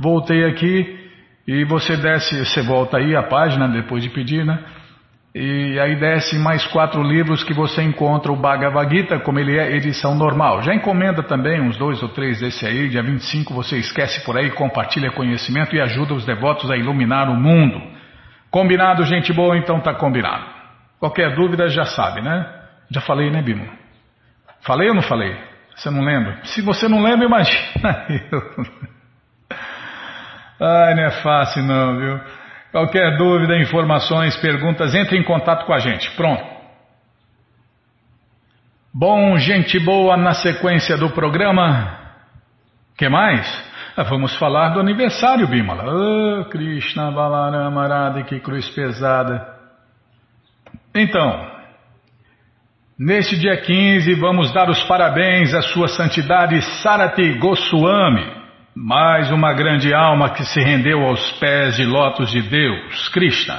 [0.00, 1.05] Voltei aqui
[1.46, 4.58] e você desce, você volta aí a página depois de pedir, né?
[5.38, 9.76] E aí desce mais quatro livros que você encontra o Bhagavad Gita, como ele é
[9.76, 10.62] edição normal.
[10.62, 14.50] Já encomenda também uns dois ou três desse aí, dia 25 você esquece por aí,
[14.50, 17.82] compartilha conhecimento e ajuda os devotos a iluminar o mundo.
[18.50, 19.58] Combinado, gente boa?
[19.58, 20.46] Então tá combinado.
[20.98, 22.46] Qualquer dúvida já sabe, né?
[22.90, 23.68] Já falei, né, Bimo?
[24.62, 25.36] Falei ou não falei?
[25.76, 26.40] Você não lembra?
[26.44, 28.95] Se você não lembra, imagina eu.
[30.60, 32.20] Ai, não é fácil não, viu?
[32.72, 36.10] Qualquer dúvida, informações, perguntas, entre em contato com a gente.
[36.12, 36.44] Pronto.
[38.92, 41.98] Bom, gente boa, na sequência do programa.
[42.96, 43.46] que mais?
[43.96, 45.84] Ah, vamos falar do aniversário, Bimala.
[45.86, 49.54] Oh, Krishna Balarama Arada, que cruz pesada.
[50.94, 51.50] Então,
[52.98, 58.35] neste dia 15, vamos dar os parabéns à sua santidade Sarati Goswami
[58.76, 63.58] mais uma grande alma que se rendeu aos pés de lótus de Deus, Krishna.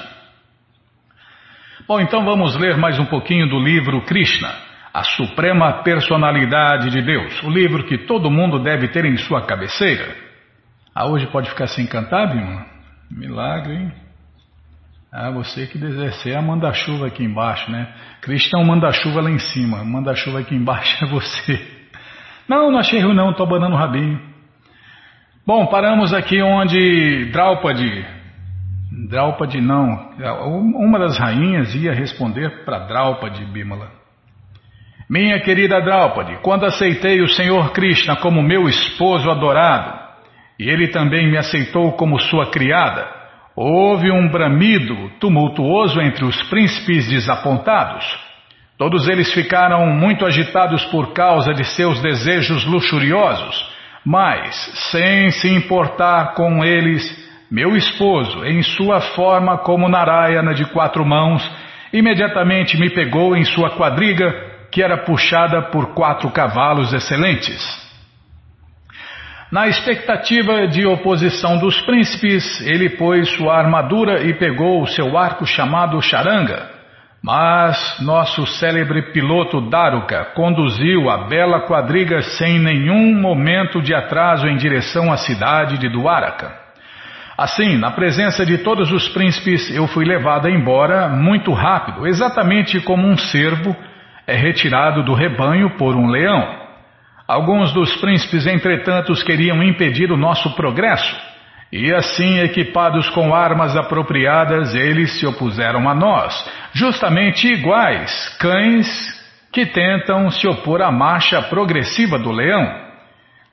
[1.88, 4.54] Bom, então vamos ler mais um pouquinho do livro Krishna,
[4.94, 10.16] a Suprema Personalidade de Deus, o livro que todo mundo deve ter em sua cabeceira.
[10.94, 12.68] Ah, hoje pode ficar sem cantar, Bima?
[13.10, 13.92] Milagre, hein?
[15.12, 17.92] Ah, você que deseja a manda-chuva aqui embaixo, né?
[18.22, 21.60] Krishna é manda-chuva lá em cima, manda-chuva aqui embaixo é você.
[22.48, 24.37] Não, não achei ruim não, estou abanando o rabinho.
[25.48, 28.06] Bom, paramos aqui onde Draupadi,
[29.10, 30.10] Draupadi não,
[30.76, 33.90] uma das rainhas ia responder para Draupadi Bimala.
[35.10, 39.98] Minha querida Draupadi, quando aceitei o Senhor Krishna como meu esposo adorado,
[40.60, 43.08] e ele também me aceitou como sua criada,
[43.56, 48.06] houve um bramido tumultuoso entre os príncipes desapontados.
[48.78, 54.56] Todos eles ficaram muito agitados por causa de seus desejos luxuriosos, mas,
[54.92, 61.50] sem se importar com eles, meu esposo, em sua forma como Narayana de quatro mãos,
[61.94, 64.34] imediatamente me pegou em sua quadriga,
[64.72, 67.88] que era puxada por quatro cavalos excelentes.
[69.50, 75.46] Na expectativa de oposição dos príncipes, ele pôs sua armadura e pegou o seu arco
[75.46, 76.77] chamado charanga.
[77.28, 84.56] Mas nosso célebre piloto Daruka conduziu a bela quadriga sem nenhum momento de atraso em
[84.56, 86.58] direção à cidade de Dwaraka.
[87.38, 93.06] Assim, na presença de todos os príncipes, eu fui levado embora muito rápido, exatamente como
[93.06, 93.76] um cervo
[94.26, 96.48] é retirado do rebanho por um leão.
[97.28, 101.14] Alguns dos príncipes, entretanto, queriam impedir o nosso progresso,
[101.72, 106.34] e assim, equipados com armas apropriadas, eles se opuseram a nós,
[106.74, 108.88] justamente iguais cães
[109.52, 112.88] que tentam se opor à marcha progressiva do leão.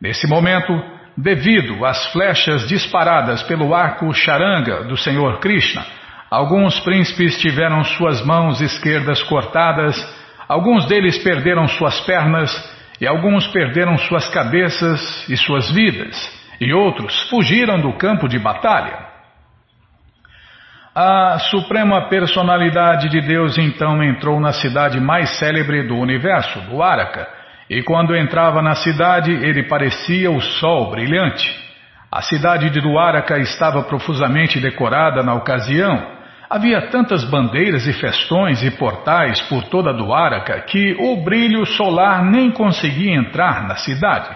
[0.00, 0.72] Nesse momento,
[1.16, 5.84] devido às flechas disparadas pelo arco charanga do Senhor Krishna,
[6.30, 9.96] alguns príncipes tiveram suas mãos esquerdas cortadas,
[10.48, 12.52] alguns deles perderam suas pernas
[13.00, 19.12] e alguns perderam suas cabeças e suas vidas, e outros fugiram do campo de batalha.
[20.94, 27.28] A Suprema Personalidade de Deus então entrou na cidade mais célebre do universo, do Araka,
[27.68, 31.50] e quando entrava na cidade ele parecia o sol brilhante.
[32.12, 36.14] A cidade de Duaraka estava profusamente decorada na ocasião,
[36.48, 42.22] Havia tantas bandeiras e festões e portais por toda a Duaraca que o brilho solar
[42.24, 44.28] nem conseguia entrar na cidade.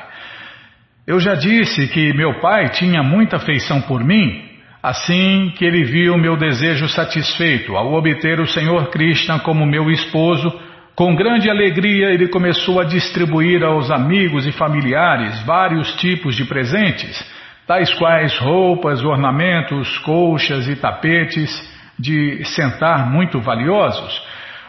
[1.09, 4.45] Eu já disse que meu pai tinha muita afeição por mim,
[4.83, 10.53] assim que ele viu meu desejo satisfeito ao obter o Senhor Krishna como meu esposo,
[10.95, 17.25] com grande alegria ele começou a distribuir aos amigos e familiares vários tipos de presentes,
[17.67, 21.51] tais quais roupas, ornamentos, colchas e tapetes
[21.99, 24.23] de sentar muito valiosos,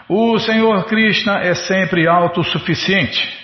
[0.07, 3.38] o Senhor Krishna é sempre autossuficiente.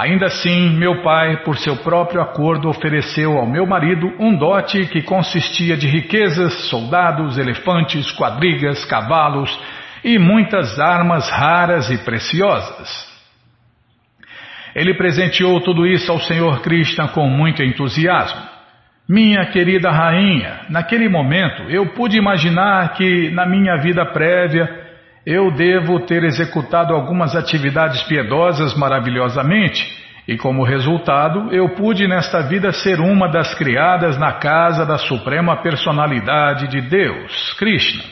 [0.00, 5.02] Ainda assim, meu pai, por seu próprio acordo, ofereceu ao meu marido um dote que
[5.02, 9.54] consistia de riquezas, soldados, elefantes, quadrigas, cavalos
[10.02, 12.88] e muitas armas raras e preciosas.
[14.74, 18.40] Ele presenteou tudo isso ao Senhor Krishna com muito entusiasmo.
[19.06, 24.79] Minha querida rainha, naquele momento eu pude imaginar que na minha vida prévia
[25.24, 32.72] eu devo ter executado algumas atividades piedosas maravilhosamente e como resultado eu pude nesta vida
[32.72, 38.04] ser uma das criadas na casa da Suprema Personalidade de Deus, Krishna.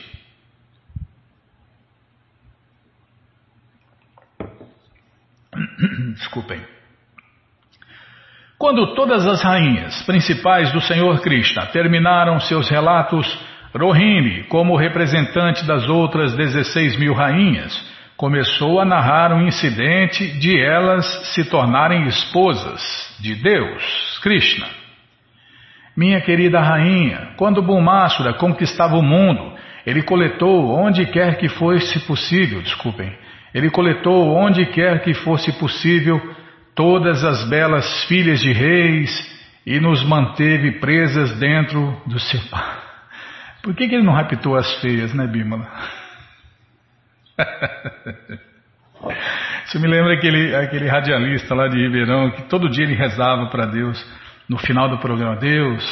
[6.14, 6.60] Desculpem.
[8.58, 13.38] Quando todas as rainhas principais do Senhor Krishna terminaram seus relatos,
[13.74, 17.72] Rohini, como representante das outras 16 mil rainhas,
[18.16, 22.82] começou a narrar um incidente de elas se tornarem esposas
[23.20, 24.66] de Deus, Krishna.
[25.96, 29.52] Minha querida rainha, quando Bulmasura conquistava o mundo,
[29.86, 33.12] ele coletou onde quer que fosse possível, desculpem,
[33.54, 36.20] ele coletou onde quer que fosse possível
[36.74, 42.40] todas as belas filhas de reis e nos manteve presas dentro do seu.
[43.62, 45.68] Por que, que ele não raptou as feias, né, Bímola?
[49.64, 53.66] Isso me lembra aquele, aquele radialista lá de Ribeirão que todo dia ele rezava para
[53.66, 54.04] Deus
[54.48, 55.84] no final do programa: Deus,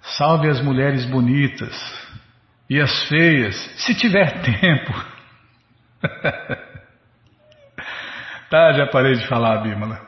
[0.00, 1.74] salve as mulheres bonitas
[2.68, 4.92] e as feias, se tiver tempo.
[8.50, 10.00] Tá, já parei de falar, Bímola.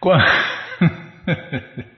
[0.00, 0.24] Quando,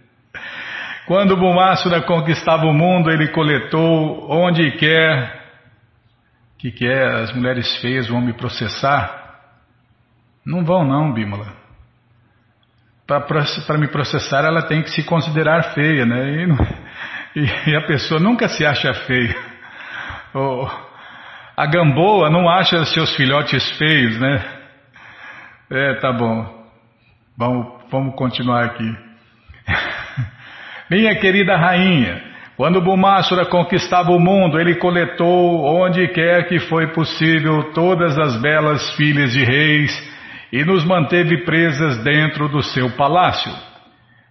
[1.08, 5.38] Quando Bumássura conquistava o mundo, ele coletou onde quer
[6.58, 9.38] que quer as mulheres feias vão me processar.
[10.44, 11.46] Não vão não, Bímola.
[13.06, 16.46] Para me processar, ela tem que se considerar feia, né?
[17.34, 19.34] E, e a pessoa nunca se acha feia.
[20.34, 20.68] Oh,
[21.56, 24.44] a gamboa não acha seus filhotes feios, né?
[25.70, 26.66] É, tá bom.
[27.34, 29.07] Vamos, vamos continuar aqui.
[30.90, 32.22] Minha querida rainha,
[32.56, 38.96] quando Bumasura conquistava o mundo, ele coletou onde quer que foi possível todas as belas
[38.96, 40.18] filhas de reis
[40.52, 43.52] e nos manteve presas dentro do seu palácio.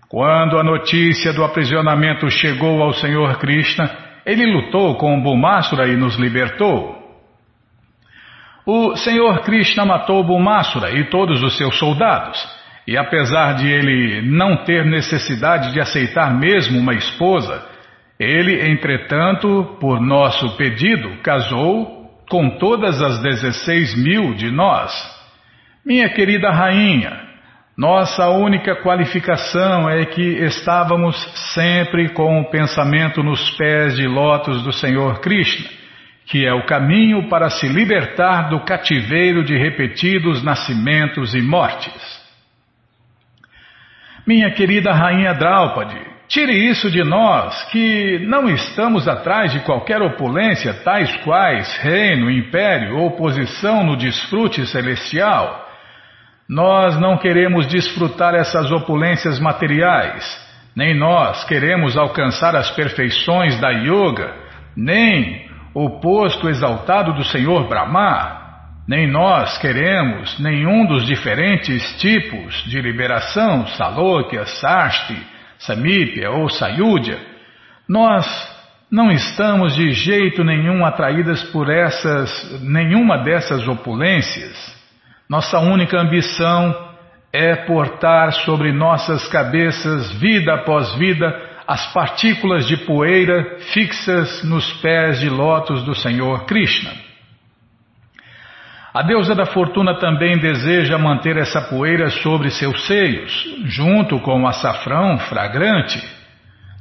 [0.09, 3.89] Quando a notícia do aprisionamento chegou ao Senhor Krishna,
[4.25, 6.97] ele lutou com Bumasura e nos libertou.
[8.65, 12.37] O Senhor Krishna matou Bumasura e todos os seus soldados,
[12.87, 17.65] e apesar de ele não ter necessidade de aceitar mesmo uma esposa,
[18.17, 21.97] ele, entretanto, por nosso pedido, casou
[22.29, 24.93] com todas as 16 mil de nós.
[25.85, 27.27] Minha querida rainha,
[27.77, 31.15] nossa única qualificação é que estávamos
[31.53, 35.69] sempre com o pensamento nos pés de lótus do Senhor Krishna,
[36.25, 42.16] que é o caminho para se libertar do cativeiro de repetidos nascimentos e mortes.
[44.27, 50.73] Minha querida Rainha Draupadi, tire isso de nós, que não estamos atrás de qualquer opulência,
[50.83, 55.65] tais quais reino, império ou posição no desfrute celestial.
[56.49, 60.25] Nós não queremos desfrutar essas opulências materiais,
[60.75, 64.35] nem nós queremos alcançar as perfeições da yoga,
[64.75, 68.46] nem o posto exaltado do Senhor Brahma,
[68.87, 75.17] nem nós queremos nenhum dos diferentes tipos de liberação, Salokya, Sasti,
[75.59, 77.19] Samípia ou Sayudya.
[77.87, 78.25] Nós
[78.89, 84.55] não estamos de jeito nenhum atraídas por essas, nenhuma dessas opulências.
[85.29, 86.73] Nossa única ambição
[87.33, 91.27] é portar sobre nossas cabeças, vida após vida,
[91.67, 97.06] as partículas de poeira fixas nos pés de lótus do Senhor Krishna.
[98.97, 103.31] A deusa da fortuna também deseja manter essa poeira sobre seus seios,
[103.65, 106.01] junto com o açafrão fragrante.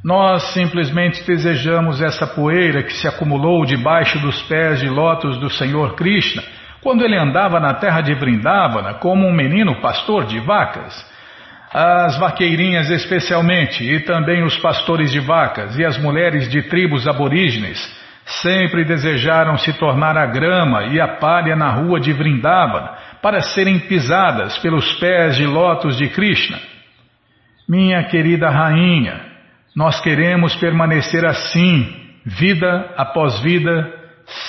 [0.02, 5.94] Nós simplesmente desejamos essa poeira que se acumulou debaixo dos pés de lótus do Senhor
[5.94, 6.42] Krishna
[6.80, 10.94] quando ele andava na terra de Vrindavana como um menino pastor de vacas.
[11.70, 17.78] As vaqueirinhas, especialmente, e também os pastores de vacas e as mulheres de tribos aborígenes,
[18.26, 22.90] sempre desejaram se tornar a grama e a palha na rua de Vrindavana
[23.22, 26.58] para serem pisadas pelos pés de lótus de Krishna.
[27.68, 29.20] Minha querida rainha,
[29.74, 31.86] nós queremos permanecer assim,
[32.24, 33.92] vida após vida,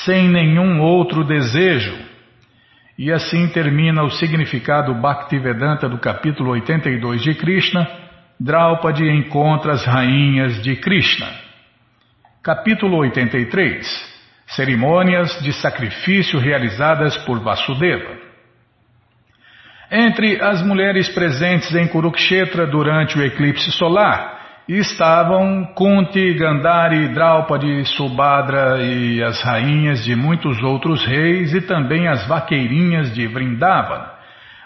[0.05, 1.95] sem nenhum outro desejo.
[2.97, 7.87] E assim termina o significado Bhaktivedanta do capítulo 82 de Krishna,
[8.39, 11.46] Draupadi encontra as rainhas de Krishna.
[12.47, 13.85] Capítulo 83
[14.47, 18.15] Cerimônias de sacrifício realizadas por Vasudeva.
[19.91, 28.81] Entre as mulheres presentes em Kurukshetra durante o eclipse solar, estavam Kunti, Gandhari, Draupadi, Subhadra
[28.81, 34.13] e as rainhas de muitos outros reis e também as vaqueirinhas de Vrindavana.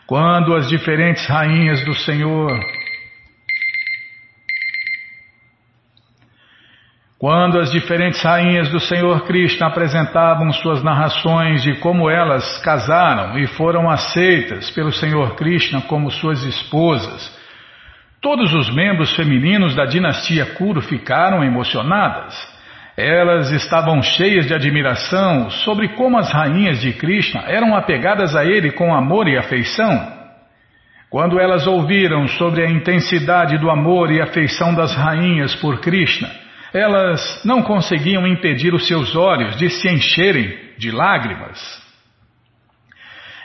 [0.05, 2.59] Quando as diferentes rainhas do Senhor
[7.21, 13.45] Quando as diferentes rainhas do Senhor Krishna apresentavam suas narrações de como elas casaram e
[13.45, 17.39] foram aceitas pelo Senhor Krishna como suas esposas,
[18.21, 22.35] Todos os membros femininos da dinastia Kuru ficaram emocionadas.
[22.95, 28.73] Elas estavam cheias de admiração sobre como as rainhas de Krishna eram apegadas a ele
[28.73, 30.21] com amor e afeição.
[31.09, 36.29] Quando elas ouviram sobre a intensidade do amor e afeição das rainhas por Krishna,
[36.73, 41.81] elas não conseguiam impedir os seus olhos de se encherem de lágrimas.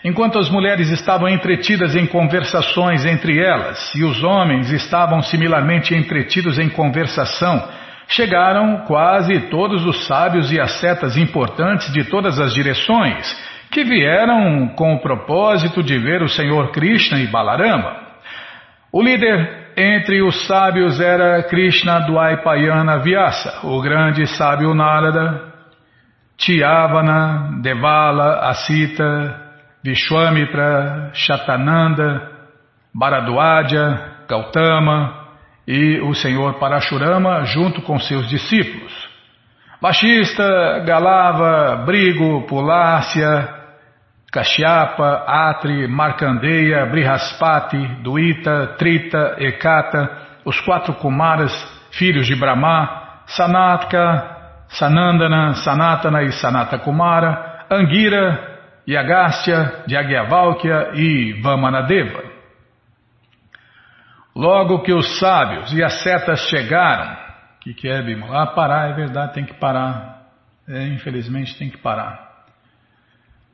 [0.04, 6.58] Enquanto as mulheres estavam entretidas em conversações entre elas e os homens estavam similarmente entretidos
[6.58, 7.68] em conversação,
[8.06, 13.36] chegaram quase todos os sábios e ascetas importantes de todas as direções,
[13.70, 17.96] que vieram com o propósito de ver o Senhor Krishna e Balarama.
[18.92, 25.52] O líder entre os sábios era Krishna Dwaipayana Vyasa, o grande sábio Narada,
[26.38, 29.42] Tiavana, Devala, Asita,
[29.84, 32.30] Vishwamitra, Shatananda,
[32.94, 35.26] Bharadwaja, Gautama
[35.68, 38.92] e o senhor Parashurama junto com seus discípulos.
[39.80, 43.55] Vashista, Galava, Brigo, Pulácia,
[44.36, 51.52] Kashyapa, Atri, Markandeya, Brihaspati, Duita, Trita, Ekata, os quatro Kumaras,
[51.92, 62.22] filhos de Brahma, Sanatka, Sanandana, Sanatana e Sanata Kumara, Angira, Yagastya, Jagyavalkya e Vamanadeva.
[64.34, 67.14] Logo que os sábios e as setas chegaram,
[67.56, 68.42] o que, que é, Bimala?
[68.42, 70.26] Ah, parar, é verdade, tem que parar.
[70.68, 72.25] É, infelizmente tem que parar.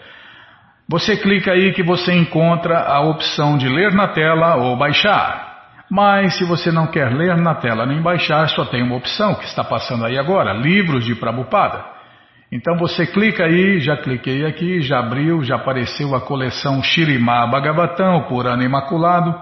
[0.89, 5.46] Você clica aí que você encontra a opção de ler na tela ou baixar.
[5.91, 9.45] Mas se você não quer ler na tela nem baixar, só tem uma opção que
[9.45, 11.85] está passando aí agora, livros de Prabupada.
[12.51, 18.25] Então você clica aí, já cliquei aqui, já abriu, já apareceu a coleção Shirimá Bhagavatam,
[18.29, 19.35] por ano imaculado.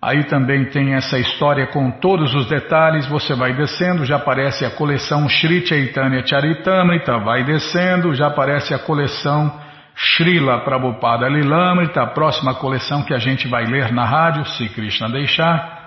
[0.00, 4.70] Aí também tem essa história com todos os detalhes, você vai descendo, já aparece a
[4.70, 9.63] coleção Sri Chaitanya Charitamrita, vai descendo, já aparece a coleção
[9.96, 15.08] Srila Prabhupada Lilamrita, a próxima coleção que a gente vai ler na rádio, se Krishna
[15.08, 15.82] deixar.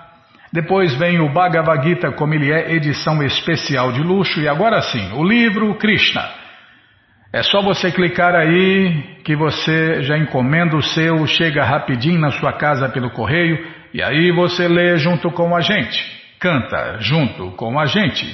[0.52, 4.40] Depois vem o Bhagavad Gita, como ele é, edição especial de luxo.
[4.40, 6.24] E agora sim, o livro Krishna.
[7.30, 12.54] É só você clicar aí que você já encomenda o seu, chega rapidinho na sua
[12.54, 13.58] casa pelo correio
[13.92, 16.02] e aí você lê junto com a gente,
[16.40, 18.24] canta junto com a gente.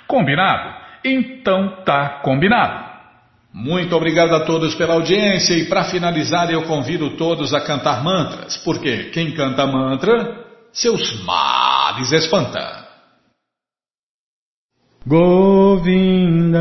[0.07, 0.73] Combinado?
[1.05, 2.95] Então tá combinado.
[3.53, 8.57] Muito obrigado a todos pela audiência e para finalizar eu convido todos a cantar mantras,
[8.57, 12.83] porque quem canta mantra, seus males espanta.
[15.07, 16.61] Govinda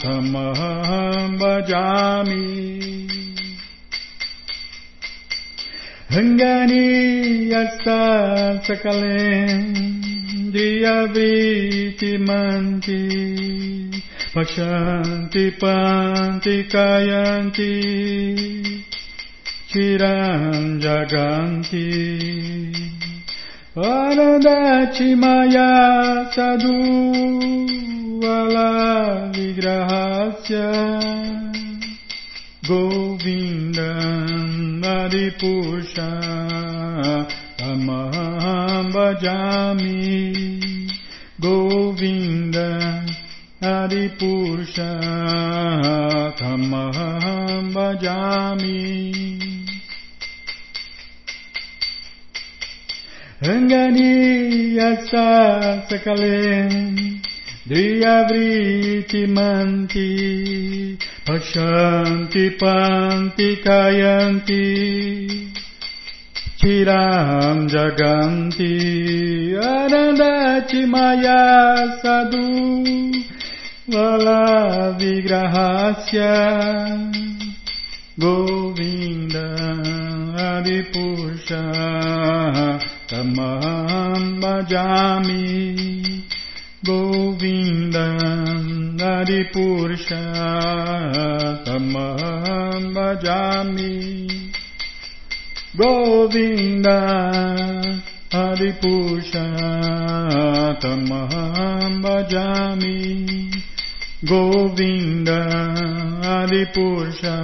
[0.00, 2.80] Tamaham Bhajami
[6.10, 6.86] Govinda Adipushatamaham bhajami
[7.44, 9.80] Hangani yasta sakalen
[23.76, 26.74] Anandati Maya Sadhu
[28.20, 30.74] Ala Vigrahasya
[32.66, 36.10] Govindam Adipusha
[37.56, 40.90] Tamaham Bhajami
[41.40, 43.06] Govindam
[43.62, 44.98] Adipusha
[46.36, 49.69] Tamaham Bhajami
[53.40, 55.28] Ranganiyasa
[55.88, 56.92] sakalen
[57.64, 60.12] Driyavriti manti
[61.24, 64.68] Pakshanti panti kayanti
[66.60, 68.76] Chiram jaganti
[69.56, 72.44] Anandati maya sadhu
[73.88, 76.36] Vala vigrahasya
[78.20, 79.48] Govinda
[83.10, 86.22] Tamam bhajami
[86.86, 88.64] Govindam
[89.02, 90.22] Adipurusha
[91.66, 94.30] Tamam bhajami
[95.74, 96.98] Govinda
[98.30, 99.46] Adipurusha
[100.78, 103.50] Tamam bhajami
[104.22, 105.40] Govinda
[106.22, 107.36] Adipurusha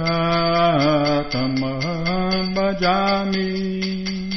[1.29, 4.36] Tamam bhajami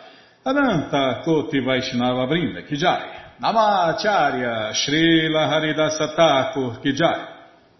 [0.43, 7.27] Ananta Koti Vaishnava Vrinda Kijai, Namacharya Srila Haridasa Thakur Kijai,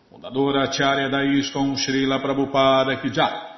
[0.07, 3.49] Fundadora Acharya da Srila Prabhupada Kijai,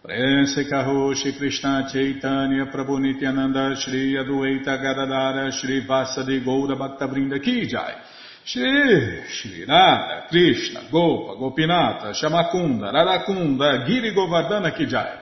[0.00, 7.96] Prense Karoshi Krishna Chaitanya Prabhu Nityananda Shri Adueita Gadadara Shri Vasadi Goura Bhakta Vrinda Kijai,
[8.44, 15.21] Shri Shri Radha Krishna Gopa Gopinata Shamakunda Radakunda Giri Govardhana Kijai,